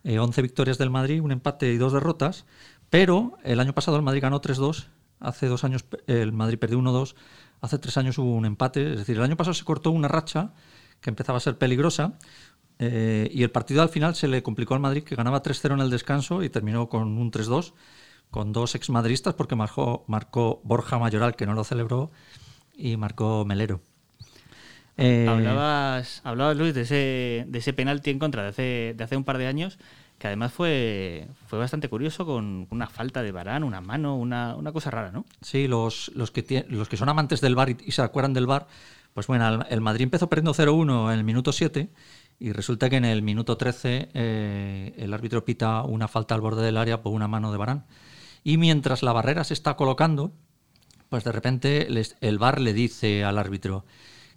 11 0.05 0.39
eh, 0.39 0.41
victorias 0.41 0.77
del 0.77 0.89
Madrid, 0.89 1.21
un 1.21 1.31
empate 1.31 1.71
y 1.71 1.77
dos 1.77 1.93
derrotas. 1.93 2.45
Pero 2.89 3.37
el 3.43 3.59
año 3.59 3.73
pasado 3.73 3.97
el 3.97 4.03
Madrid 4.03 4.21
ganó 4.21 4.41
3-2. 4.41 4.87
Hace 5.19 5.47
dos 5.47 5.63
años 5.63 5.85
el 6.07 6.31
Madrid 6.31 6.59
perdió 6.59 6.79
1-2. 6.79 7.15
Hace 7.61 7.79
tres 7.79 7.97
años 7.97 8.17
hubo 8.17 8.33
un 8.35 8.45
empate. 8.45 8.93
Es 8.93 8.99
decir, 8.99 9.17
el 9.17 9.23
año 9.23 9.37
pasado 9.37 9.53
se 9.53 9.63
cortó 9.63 9.91
una 9.91 10.07
racha 10.07 10.53
que 11.01 11.09
empezaba 11.09 11.37
a 11.37 11.41
ser 11.41 11.57
peligrosa. 11.57 12.13
Eh, 12.77 13.29
y 13.31 13.43
el 13.43 13.51
partido 13.51 13.81
al 13.81 13.89
final 13.89 14.15
se 14.15 14.27
le 14.27 14.43
complicó 14.43 14.73
al 14.73 14.81
Madrid, 14.81 15.03
que 15.03 15.15
ganaba 15.15 15.41
3-0 15.41 15.73
en 15.73 15.79
el 15.79 15.89
descanso 15.89 16.43
y 16.43 16.49
terminó 16.49 16.89
con 16.89 17.17
un 17.17 17.31
3-2, 17.31 17.73
con 18.29 18.51
dos 18.51 18.75
exmadristas, 18.75 19.33
porque 19.33 19.55
marcó, 19.55 20.03
marcó 20.07 20.61
Borja 20.63 20.99
Mayoral, 20.99 21.35
que 21.35 21.45
no 21.45 21.53
lo 21.53 21.63
celebró, 21.63 22.11
y 22.75 22.97
marcó 22.97 23.45
Melero. 23.45 23.81
Eh, 24.97 25.27
hablabas, 25.27 26.21
hablabas, 26.23 26.55
Luis, 26.57 26.73
de 26.73 26.81
ese, 26.81 27.45
de 27.47 27.59
ese 27.59 27.73
penalti 27.73 28.11
en 28.11 28.19
contra 28.19 28.43
de 28.43 28.49
hace, 28.49 28.93
de 28.95 29.03
hace 29.03 29.17
un 29.17 29.25
par 29.25 29.37
de 29.37 29.47
años, 29.47 29.77
que 30.17 30.27
además 30.27 30.53
fue, 30.53 31.27
fue 31.47 31.59
bastante 31.59 31.89
curioso 31.89 32.25
con 32.25 32.67
una 32.69 32.87
falta 32.87 33.21
de 33.21 33.31
varán, 33.31 33.63
una 33.63 33.81
mano, 33.81 34.15
una, 34.15 34.55
una 34.55 34.71
cosa 34.71 34.91
rara, 34.91 35.11
¿no? 35.11 35.25
Sí, 35.41 35.67
los, 35.67 36.11
los, 36.15 36.31
que, 36.31 36.65
los 36.69 36.87
que 36.87 36.97
son 36.97 37.09
amantes 37.09 37.41
del 37.41 37.55
bar 37.55 37.69
y, 37.69 37.91
se 37.91 38.01
acuerdan 38.01 38.33
del 38.33 38.47
bar, 38.47 38.67
pues 39.15 39.27
bueno, 39.27 39.65
el 39.69 39.79
Madrid 39.79 40.03
empezó 40.03 40.27
perdiendo 40.27 40.53
0-1 40.53 41.13
en 41.13 41.17
el 41.17 41.23
minuto 41.23 41.53
7 41.53 41.89
y 42.37 42.51
resulta 42.51 42.89
que 42.89 42.97
en 42.97 43.05
el 43.05 43.21
minuto 43.21 43.55
13 43.55 44.09
eh, 44.13 44.93
el 44.97 45.13
árbitro 45.13 45.45
pita 45.45 45.83
una 45.83 46.09
falta 46.09 46.35
al 46.35 46.41
borde 46.41 46.65
del 46.65 46.75
área 46.75 47.01
por 47.01 47.13
una 47.13 47.29
mano 47.29 47.49
de 47.53 47.57
Barán. 47.57 47.85
Y 48.43 48.57
mientras 48.57 49.03
la 49.03 49.13
barrera 49.13 49.45
se 49.45 49.53
está 49.53 49.77
colocando, 49.77 50.33
pues 51.07 51.23
de 51.23 51.31
repente 51.31 51.87
el 52.19 52.39
VAR 52.39 52.59
le 52.59 52.73
dice 52.73 53.23
al 53.23 53.37
árbitro 53.37 53.85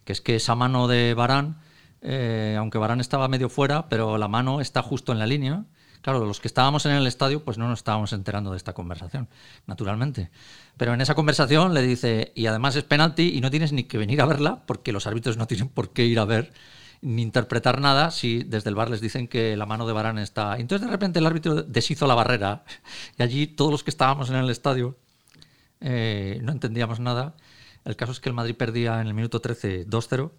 que 0.04 0.12
es 0.12 0.20
que 0.20 0.36
esa 0.36 0.54
mano 0.54 0.86
de 0.86 1.12
Barán, 1.12 1.58
eh, 2.00 2.54
aunque 2.56 2.78
Barán 2.78 3.00
estaba 3.00 3.26
medio 3.26 3.48
fuera, 3.48 3.88
pero 3.88 4.16
la 4.16 4.28
mano 4.28 4.60
está 4.60 4.80
justo 4.80 5.10
en 5.10 5.18
la 5.18 5.26
línea. 5.26 5.64
Claro, 6.02 6.24
los 6.24 6.40
que 6.40 6.48
estábamos 6.48 6.86
en 6.86 6.92
el 6.92 7.06
estadio, 7.06 7.44
pues 7.44 7.58
no 7.58 7.68
nos 7.68 7.80
estábamos 7.80 8.12
enterando 8.12 8.50
de 8.50 8.56
esta 8.56 8.72
conversación, 8.72 9.28
naturalmente. 9.66 10.30
Pero 10.76 10.94
en 10.94 11.00
esa 11.00 11.14
conversación 11.14 11.74
le 11.74 11.82
dice, 11.82 12.32
y 12.34 12.46
además 12.46 12.76
es 12.76 12.84
penalti 12.84 13.32
y 13.34 13.40
no 13.40 13.50
tienes 13.50 13.72
ni 13.72 13.84
que 13.84 13.98
venir 13.98 14.20
a 14.20 14.26
verla, 14.26 14.62
porque 14.66 14.92
los 14.92 15.06
árbitros 15.06 15.36
no 15.36 15.46
tienen 15.46 15.68
por 15.68 15.92
qué 15.92 16.06
ir 16.06 16.18
a 16.18 16.24
ver 16.24 16.52
ni 17.00 17.22
interpretar 17.22 17.80
nada 17.80 18.10
si 18.10 18.42
desde 18.42 18.70
el 18.70 18.74
bar 18.74 18.90
les 18.90 19.00
dicen 19.00 19.28
que 19.28 19.56
la 19.56 19.66
mano 19.66 19.86
de 19.86 19.92
Barán 19.92 20.18
está. 20.18 20.56
Entonces 20.58 20.86
de 20.86 20.90
repente 20.90 21.18
el 21.18 21.26
árbitro 21.26 21.62
deshizo 21.62 22.06
la 22.06 22.14
barrera 22.14 22.64
y 23.18 23.22
allí 23.22 23.46
todos 23.46 23.70
los 23.70 23.84
que 23.84 23.90
estábamos 23.90 24.30
en 24.30 24.36
el 24.36 24.50
estadio 24.50 24.96
eh, 25.80 26.40
no 26.42 26.52
entendíamos 26.52 27.00
nada. 27.00 27.34
El 27.84 27.96
caso 27.96 28.12
es 28.12 28.20
que 28.20 28.28
el 28.28 28.34
Madrid 28.34 28.56
perdía 28.56 29.00
en 29.00 29.06
el 29.06 29.14
minuto 29.14 29.40
13 29.40 29.86
2-0 29.86 30.30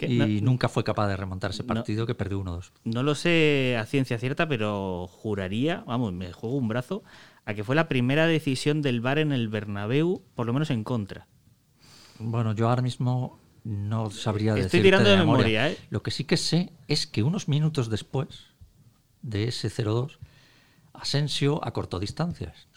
y 0.00 0.40
nunca 0.40 0.68
fue 0.68 0.84
capaz 0.84 1.08
de 1.08 1.16
remontar 1.16 1.50
ese 1.50 1.64
partido 1.64 2.06
que 2.06 2.14
perdió 2.14 2.40
1-2. 2.42 2.70
No 2.84 3.02
lo 3.02 3.14
sé 3.14 3.76
a 3.78 3.86
ciencia 3.86 4.18
cierta, 4.18 4.48
pero 4.48 5.06
juraría, 5.08 5.82
vamos, 5.86 6.12
me 6.12 6.32
juego 6.32 6.56
un 6.56 6.68
brazo, 6.68 7.02
a 7.44 7.54
que 7.54 7.64
fue 7.64 7.74
la 7.74 7.88
primera 7.88 8.26
decisión 8.26 8.82
del 8.82 9.00
VAR 9.00 9.18
en 9.18 9.32
el 9.32 9.48
Bernabéu, 9.48 10.22
por 10.34 10.46
lo 10.46 10.52
menos 10.52 10.70
en 10.70 10.84
contra. 10.84 11.26
Bueno, 12.18 12.54
yo 12.54 12.68
ahora 12.68 12.82
mismo 12.82 13.40
no 13.64 14.10
sabría 14.10 14.56
Estoy 14.56 14.82
tirando 14.82 15.10
de, 15.10 15.16
memoria. 15.16 15.70
¿eh? 15.70 15.78
Lo 15.90 16.02
que 16.02 16.10
sí 16.10 16.24
que 16.24 16.36
sé 16.36 16.70
es 16.86 17.06
que 17.06 17.22
unos 17.22 17.48
minutos 17.48 17.90
después, 17.90 18.44
de 19.22 19.48
ese 19.48 19.68
0-2, 19.68 20.18
Asensio 20.92 21.60
acortó 21.64 21.98
distancias. 21.98 22.68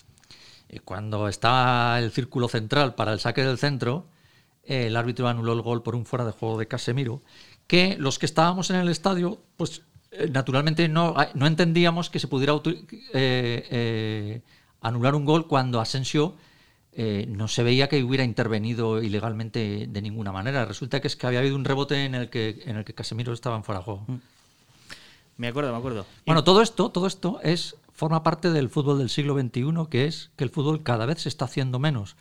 Y 0.69 0.80
cuando 0.80 1.28
está 1.28 1.99
el 1.99 2.12
círculo 2.12 2.47
central 2.47 2.95
para 2.95 3.13
el 3.13 3.19
saque 3.19 3.43
del 3.43 3.58
centro, 3.58 4.08
el 4.63 4.95
árbitro 4.95 5.28
anuló 5.28 5.54
el 5.54 5.62
gol 5.62 5.84
por 5.84 5.95
un 5.95 6.06
fuera 6.06 6.26
de 6.26 6.32
juego 6.32 6.58
de 6.58 6.67
Casemiro, 6.67 7.21
que 7.67 7.95
los 7.97 8.19
que 8.19 8.26
estábamos 8.26 8.69
en 8.69 8.78
el 8.78 8.89
estadio, 8.89 9.39
pues 9.58 9.84
eh, 10.12 10.30
naturalmente 10.32 10.88
no, 10.88 11.13
ah, 11.17 11.30
no 11.34 11.47
entendíamos 11.47 12.10
que 12.10 12.19
se 12.19 12.28
pudiera 12.28 12.54
eh, 12.63 12.82
eh, 13.13 14.41
anular 14.82 15.15
un 15.15 15.26
gol 15.26 15.47
cuando 15.47 15.80
Asensio 15.80 16.36
no 16.95 17.47
se 17.47 17.63
veía 17.63 17.89
que 17.89 18.04
hubiera 18.04 18.23
intervenido 18.23 19.02
ilegalmente 19.02 19.88
de 19.89 20.02
ninguna 20.04 20.32
manera. 20.32 20.63
Resulta 20.63 21.02
que 21.02 21.08
es 21.08 21.15
que 21.15 21.26
había 21.26 21.39
habido 21.39 21.56
un 21.56 21.65
rebote 21.65 22.06
en 22.06 22.13
el 22.13 22.30
que, 22.30 22.62
en 22.67 22.78
el 22.78 22.86
que 22.86 22.93
Casemiro 22.93 23.34
estaba 23.34 23.56
en 23.56 23.63
fuera 23.63 23.80
de 23.80 23.86
juego. 23.86 24.06
Mm. 24.06 24.15
Me 25.38 25.47
acuerdo, 25.47 25.71
me 25.71 25.80
acuerdo. 25.80 26.06
Bueno, 26.28 26.43
todo 26.43 26.62
esto, 26.62 26.91
todo 26.91 27.08
esto 27.08 27.39
es, 27.41 27.78
forma 27.93 28.21
parte 28.21 28.52
del 28.52 28.69
fútbol 28.69 28.99
del 28.99 29.10
siglo 29.10 29.34
XXI, 29.34 29.88
que 29.89 30.06
es 30.06 30.30
que 30.36 30.43
el 30.43 30.52
fútbol 30.52 30.84
cada 30.84 31.08
vez 31.08 31.23
se 31.23 31.30
está 31.30 31.45
haciendo 31.45 31.80
menos 31.80 32.15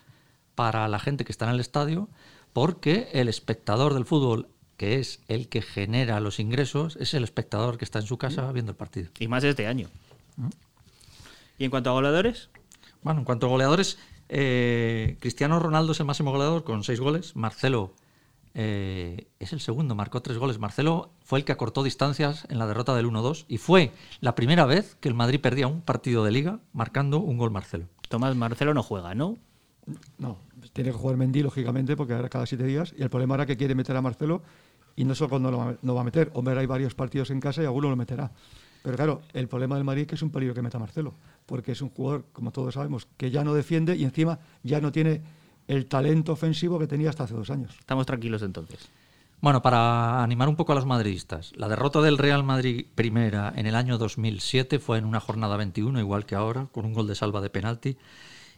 para 0.55 0.89
la 0.89 0.99
gente 0.99 1.25
que 1.25 1.33
está 1.33 1.47
en 1.47 1.53
el 1.53 1.61
estadio, 1.61 2.09
porque 2.53 3.09
el 3.13 3.29
espectador 3.29 3.95
del 3.95 4.05
fútbol 4.05 4.49
que 4.83 4.99
es 4.99 5.21
el 5.29 5.49
que 5.49 5.63
genera 5.63 6.19
los 6.19 6.41
ingresos, 6.41 6.97
es 6.97 7.15
el 7.15 7.23
espectador 7.23 7.79
que 7.79 7.85
está 7.85 8.01
en 8.01 8.07
su 8.07 8.19
casa 8.19 8.51
viendo 8.51 8.73
el 8.73 8.77
partido. 8.77 9.11
Y 9.21 9.29
más 9.29 9.45
este 9.45 9.69
año. 9.69 9.89
¿Mm? 10.37 10.49
¿Y 11.59 11.65
en 11.65 11.71
cuanto 11.71 11.91
a 11.91 11.93
goleadores? 11.93 12.49
Bueno, 13.03 13.21
en 13.21 13.25
cuanto 13.25 13.47
a 13.47 13.51
goleadores, 13.51 13.99
eh, 14.29 15.19
Cristiano 15.21 15.61
Ronaldo 15.61 15.93
es 15.93 16.01
el 16.01 16.07
máximo 16.07 16.33
goleador 16.33 16.65
con 16.65 16.83
seis 16.83 16.99
goles. 16.99 17.37
Marcelo 17.37 17.95
eh, 18.55 19.29
es 19.39 19.53
el 19.53 19.61
segundo, 19.61 19.95
marcó 19.95 20.21
tres 20.21 20.39
goles. 20.39 20.59
Marcelo 20.59 21.13
fue 21.23 21.39
el 21.39 21.45
que 21.45 21.53
acortó 21.53 21.85
distancias 21.85 22.47
en 22.49 22.59
la 22.59 22.67
derrota 22.67 22.93
del 22.95 23.07
1-2 23.07 23.45
y 23.47 23.59
fue 23.59 23.93
la 24.21 24.35
primera 24.35 24.67
vez 24.67 24.97
que 24.97 25.09
el 25.09 25.15
Madrid 25.15 25.41
perdía 25.41 25.69
un 25.69 25.83
partido 25.83 26.25
de 26.25 26.33
liga 26.33 26.59
marcando 26.73 27.21
un 27.21 27.39
gol 27.39 27.53
Marcelo. 27.53 27.87
Tomás 28.09 28.35
Marcelo 28.35 28.75
no 28.75 28.83
juega, 28.83 29.15
¿no? 29.15 29.39
No, 30.19 30.39
tiene 30.73 30.91
que 30.91 30.97
jugar 30.97 31.17
Mendy, 31.17 31.43
lógicamente, 31.43 31.97
porque 31.97 32.15
ahora 32.15 32.29
cada 32.29 32.47
siete 32.47 32.65
días. 32.65 32.95
Y 32.97 33.03
el 33.03 33.11
problema 33.11 33.35
era 33.35 33.47
que 33.47 33.57
quiere 33.57 33.75
meter 33.75 33.97
a 33.97 34.03
Marcelo 34.03 34.43
y 34.97 35.05
no 35.05 35.15
solo 35.15 35.31
cuando 35.31 35.51
lo 35.51 35.95
va, 35.95 36.01
a 36.01 36.05
meter. 36.05 36.31
Hombre, 36.35 36.59
hay 36.59 36.67
varios 36.67 36.95
partidos 36.95 37.31
en 37.31 37.41
casa 37.41 37.63
y 37.63 37.67
alguno 37.67 37.91
lo 37.91 37.97
meterá. 37.97 38.31
Pero 38.83 38.97
claro, 38.97 39.23
el 39.33 39.49
problema 39.49 39.77
del 39.77 39.85
Madrid 39.85 40.03
es 40.03 40.09
que 40.09 40.15
es 40.17 40.23
un 40.23 40.31
peligro 40.31 40.55
que 40.55 40.63
meta 40.63 40.79
Marcelo, 40.79 41.15
porque 41.47 41.73
es 41.73 41.83
un 41.83 41.91
jugador, 41.91 42.25
como 42.33 42.51
todos 42.51 42.75
sabemos, 42.75 43.07
que 43.17 43.31
ya 43.31 43.45
no 43.45 43.55
defiende 43.55 43.97
y 43.97 44.05
encima 44.05 44.41
ya 44.63 44.81
no 44.81 44.91
tiene 44.91 45.23
el 45.69 45.87
talento 45.87 46.33
ofensivo 46.33 46.79
que 46.79 46.89
tenía 46.89 47.11
hasta 47.11 47.25
hace 47.25 47.35
dos 47.35 47.51
años. 47.51 47.77
Estamos 47.79 48.07
tranquilos 48.07 48.43
entonces. 48.43 48.89
Bueno, 49.41 49.63
para 49.63 50.23
animar 50.23 50.49
un 50.49 50.57
poco 50.57 50.73
a 50.73 50.75
los 50.75 50.87
madridistas, 50.87 51.53
la 51.57 51.69
derrota 51.69 52.01
del 52.01 52.19
Real 52.19 52.45
Madrid 52.45 52.87
primera 52.95 53.53
en 53.57 53.67
el 53.67 53.75
año 53.75 53.99
2007 53.99 54.79
fue 54.79 54.99
en 54.99 55.05
una 55.05 55.21
jornada 55.21 55.57
21, 55.57 55.99
igual 55.99 56.27
que 56.27 56.37
ahora, 56.37 56.69
con 56.71 56.85
un 56.85 56.93
gol 56.93 57.09
de 57.09 57.17
salva 57.17 57.41
de 57.41 57.51
penalti. 57.51 57.97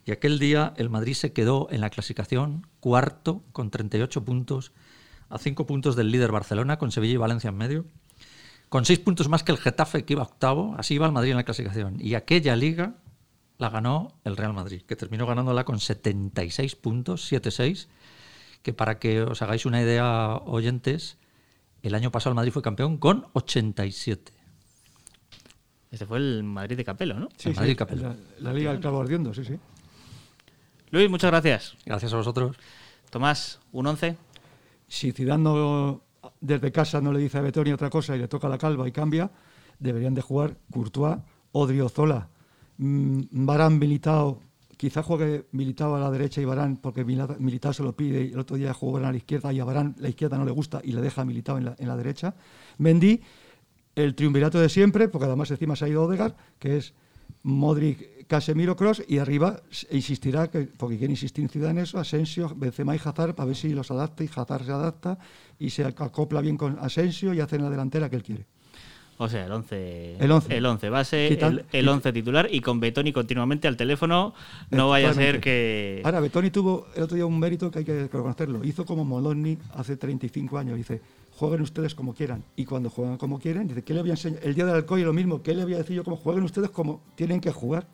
Y 0.04 0.12
aquel 0.12 0.38
día 0.38 0.74
el 0.76 0.90
Madrid 0.90 1.14
se 1.14 1.32
quedó 1.32 1.68
en 1.70 1.80
la 1.80 1.90
clasificación 1.90 2.66
cuarto 2.80 3.42
con 3.52 3.70
38 3.70 4.24
puntos 4.24 4.72
a 5.30 5.38
cinco 5.38 5.66
puntos 5.66 5.96
del 5.96 6.10
líder 6.10 6.30
Barcelona, 6.30 6.78
con 6.78 6.92
Sevilla 6.92 7.14
y 7.14 7.16
Valencia 7.16 7.48
en 7.48 7.56
medio, 7.56 7.86
con 8.68 8.84
seis 8.84 8.98
puntos 8.98 9.28
más 9.28 9.42
que 9.42 9.52
el 9.52 9.58
Getafe, 9.58 10.04
que 10.04 10.12
iba 10.12 10.22
octavo, 10.22 10.74
así 10.78 10.94
iba 10.94 11.06
el 11.06 11.12
Madrid 11.12 11.30
en 11.30 11.36
la 11.36 11.44
clasificación. 11.44 11.96
Y 12.00 12.14
aquella 12.14 12.56
liga 12.56 12.94
la 13.58 13.70
ganó 13.70 14.12
el 14.24 14.36
Real 14.36 14.52
Madrid, 14.52 14.82
que 14.82 14.96
terminó 14.96 15.26
ganándola 15.26 15.64
con 15.64 15.80
76 15.80 16.76
puntos, 16.76 17.32
7-6, 17.32 17.86
que 18.62 18.72
para 18.72 18.98
que 18.98 19.22
os 19.22 19.42
hagáis 19.42 19.66
una 19.66 19.80
idea, 19.80 20.36
oyentes, 20.44 21.18
el 21.82 21.94
año 21.94 22.10
pasado 22.10 22.30
el 22.32 22.36
Madrid 22.36 22.52
fue 22.52 22.62
campeón 22.62 22.98
con 22.98 23.26
87. 23.32 24.32
Este 25.90 26.06
fue 26.06 26.18
el 26.18 26.42
Madrid 26.42 26.76
de 26.76 26.84
Capelo, 26.84 27.18
¿no? 27.18 27.28
Sí, 27.36 27.50
Madrid 27.50 27.76
Capelo. 27.76 28.16
La, 28.40 28.52
Liga 28.52 28.72
del 28.72 28.80
Cabo 28.80 29.00
Ardiendo, 29.00 29.32
sí, 29.32 29.44
sí. 29.44 29.58
Luis, 30.94 31.10
muchas 31.10 31.32
gracias. 31.32 31.76
Gracias 31.84 32.12
a 32.12 32.16
vosotros. 32.18 32.56
Tomás, 33.10 33.58
un 33.72 33.88
11 33.88 34.16
si 34.86 35.10
Zidane 35.10 35.98
desde 36.40 36.70
casa 36.70 37.00
no 37.00 37.12
le 37.12 37.18
dice 37.18 37.36
a 37.36 37.40
Betoni 37.40 37.72
otra 37.72 37.90
cosa 37.90 38.14
y 38.14 38.20
le 38.20 38.28
toca 38.28 38.48
la 38.48 38.58
calva 38.58 38.86
y 38.86 38.92
cambia, 38.92 39.28
deberían 39.80 40.14
de 40.14 40.22
jugar 40.22 40.56
Courtois, 40.70 41.16
Odriozola, 41.50 42.28
mm, 42.78 43.22
Barán 43.32 43.80
Militao, 43.80 44.38
quizá 44.76 45.02
juegue 45.02 45.46
Militao 45.50 45.96
a 45.96 45.98
la 45.98 46.12
derecha 46.12 46.40
y 46.40 46.44
Barán 46.44 46.76
porque 46.76 47.04
Militao 47.04 47.72
se 47.72 47.82
lo 47.82 47.96
pide 47.96 48.26
y 48.26 48.32
el 48.32 48.38
otro 48.38 48.56
día 48.56 48.72
jugó 48.72 48.92
Barán 48.92 49.08
a 49.08 49.12
la 49.12 49.18
izquierda 49.18 49.52
y 49.52 49.58
a 49.58 49.64
Barán 49.64 49.96
la 49.98 50.08
izquierda 50.08 50.38
no 50.38 50.44
le 50.44 50.52
gusta 50.52 50.80
y 50.84 50.92
le 50.92 51.00
deja 51.00 51.22
a 51.22 51.24
Militao 51.24 51.58
en 51.58 51.64
la, 51.64 51.76
en 51.76 51.88
la 51.88 51.96
derecha. 51.96 52.36
Mendy, 52.78 53.20
el 53.96 54.14
triunvirato 54.14 54.60
de 54.60 54.68
siempre, 54.68 55.08
porque 55.08 55.26
además 55.26 55.50
encima 55.50 55.74
se 55.74 55.86
ha 55.86 55.88
ido 55.88 56.04
Odegar, 56.04 56.36
que 56.60 56.76
es 56.76 56.94
Modric, 57.42 58.13
Casemiro, 58.26 58.76
Cross 58.76 59.02
y 59.06 59.18
arriba 59.18 59.60
insistirá, 59.90 60.48
que, 60.50 60.60
porque 60.60 60.98
quiere 60.98 61.12
insistir 61.12 61.48
en 61.52 61.78
eso, 61.78 61.98
Asensio, 61.98 62.52
Benzema 62.56 62.94
y 62.94 63.00
Hazard 63.02 63.34
para 63.34 63.46
ver 63.46 63.56
si 63.56 63.70
los 63.70 63.90
adapta 63.90 64.24
y 64.24 64.30
Hazard 64.34 64.64
se 64.64 64.72
adapta 64.72 65.18
y 65.58 65.70
se 65.70 65.84
acopla 65.84 66.40
bien 66.40 66.56
con 66.56 66.78
Asensio 66.80 67.34
y 67.34 67.40
hace 67.40 67.56
en 67.56 67.62
la 67.62 67.70
delantera 67.70 68.08
que 68.08 68.16
él 68.16 68.22
quiere. 68.22 68.46
O 69.16 69.28
sea, 69.28 69.46
el 69.46 69.52
11, 69.52 70.16
el 70.18 70.30
11. 70.30 70.56
El 70.56 70.66
11 70.66 70.88
base, 70.90 71.38
el, 71.72 71.88
11 71.88 72.12
titular 72.12 72.48
y 72.50 72.60
con 72.60 72.80
Betoni 72.80 73.12
continuamente 73.12 73.68
al 73.68 73.76
teléfono. 73.76 74.34
No 74.70 74.88
vaya 74.88 75.10
a 75.10 75.14
ser 75.14 75.40
que. 75.40 76.02
Ahora, 76.04 76.18
Betoni 76.18 76.50
tuvo 76.50 76.88
el 76.96 77.04
otro 77.04 77.14
día 77.14 77.24
un 77.24 77.38
mérito 77.38 77.70
que 77.70 77.80
hay 77.80 77.84
que 77.84 78.02
reconocerlo. 78.02 78.64
Hizo 78.64 78.84
como 78.84 79.04
Moloni 79.04 79.56
hace 79.74 79.96
35 79.96 80.58
años. 80.58 80.76
Dice: 80.76 81.00
jueguen 81.36 81.62
ustedes 81.62 81.94
como 81.94 82.14
quieran. 82.14 82.42
Y 82.56 82.64
cuando 82.64 82.90
juegan 82.90 83.16
como 83.16 83.38
quieren, 83.38 83.68
dice, 83.68 83.82
¿qué 83.82 83.94
le 83.94 84.00
voy 84.00 84.10
a 84.10 84.14
enseñar? 84.14 84.40
El 84.42 84.54
día 84.54 84.66
del 84.66 84.76
Alcoy 84.76 85.02
lo 85.02 85.12
mismo, 85.12 85.42
¿qué 85.42 85.54
le 85.54 85.64
voy 85.64 85.74
a 85.74 85.78
decir 85.78 85.96
yo? 85.96 86.04
Como 86.04 86.16
jueguen 86.16 86.44
ustedes 86.44 86.70
como 86.70 87.00
tienen 87.14 87.40
que 87.40 87.52
jugar. 87.52 87.86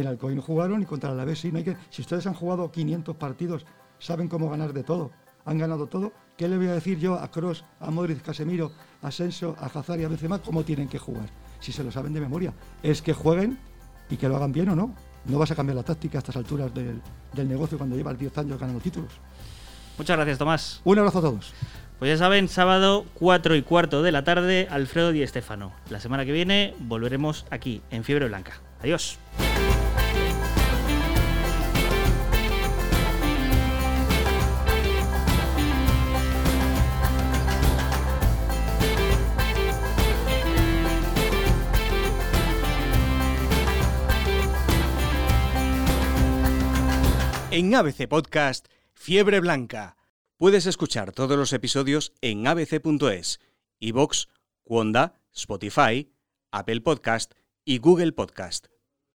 El 0.00 0.06
Alcoy 0.06 0.34
no 0.34 0.42
jugaron 0.42 0.82
y 0.82 0.86
contra 0.86 1.14
la 1.14 1.24
vez 1.24 1.40
sí, 1.40 1.50
no 1.50 1.58
hay 1.58 1.64
que... 1.64 1.76
Si 1.90 2.02
ustedes 2.02 2.26
han 2.26 2.34
jugado 2.34 2.70
500 2.70 3.16
partidos, 3.16 3.66
saben 3.98 4.28
cómo 4.28 4.50
ganar 4.50 4.72
de 4.72 4.84
todo, 4.84 5.10
han 5.44 5.58
ganado 5.58 5.86
todo, 5.86 6.12
¿qué 6.36 6.48
le 6.48 6.56
voy 6.56 6.68
a 6.68 6.72
decir 6.72 6.98
yo 6.98 7.14
a 7.14 7.30
Cross, 7.30 7.64
a 7.80 7.90
Modric, 7.90 8.22
Casemiro, 8.22 8.72
a 9.02 9.08
Asensio, 9.08 9.56
a 9.58 9.66
Hazard 9.66 10.00
y 10.00 10.04
a 10.04 10.08
Benzema 10.08 10.38
cómo 10.40 10.62
tienen 10.62 10.88
que 10.88 10.98
jugar? 10.98 11.28
Si 11.60 11.72
se 11.72 11.82
lo 11.82 11.90
saben 11.90 12.12
de 12.12 12.20
memoria. 12.20 12.52
Es 12.82 13.02
que 13.02 13.12
jueguen 13.12 13.58
y 14.10 14.16
que 14.16 14.28
lo 14.28 14.36
hagan 14.36 14.52
bien 14.52 14.68
o 14.68 14.76
no. 14.76 14.94
No 15.24 15.38
vas 15.38 15.50
a 15.50 15.56
cambiar 15.56 15.76
la 15.76 15.82
táctica 15.82 16.18
a 16.18 16.20
estas 16.20 16.36
alturas 16.36 16.72
del, 16.72 17.02
del 17.34 17.48
negocio 17.48 17.76
cuando 17.76 17.96
llevas 17.96 18.18
10 18.18 18.38
años 18.38 18.58
ganando 18.58 18.80
títulos. 18.80 19.10
Muchas 19.98 20.16
gracias, 20.16 20.38
Tomás. 20.38 20.80
Un 20.84 20.98
abrazo 20.98 21.18
a 21.18 21.22
todos. 21.22 21.52
Pues 21.98 22.12
ya 22.12 22.16
saben, 22.16 22.48
sábado 22.48 23.04
4 23.14 23.56
y 23.56 23.62
cuarto 23.62 24.02
de 24.02 24.12
la 24.12 24.22
tarde, 24.22 24.68
Alfredo 24.70 25.10
Di 25.10 25.22
Estefano. 25.22 25.72
La 25.90 25.98
semana 25.98 26.24
que 26.24 26.30
viene 26.30 26.74
volveremos 26.78 27.44
aquí, 27.50 27.82
en 27.90 28.04
Fiebre 28.04 28.28
Blanca. 28.28 28.52
Adiós. 28.80 29.18
En 47.58 47.74
ABC 47.74 48.06
Podcast, 48.06 48.68
Fiebre 48.94 49.40
Blanca 49.40 49.96
Puedes 50.36 50.66
escuchar 50.66 51.10
todos 51.10 51.36
los 51.36 51.52
episodios 51.52 52.12
en 52.20 52.46
abc.es, 52.46 53.40
iVoox, 53.80 54.28
Wanda, 54.64 55.20
Spotify, 55.34 56.08
Apple 56.52 56.82
Podcast 56.82 57.32
y 57.64 57.78
Google 57.78 58.12
Podcast. 58.12 58.68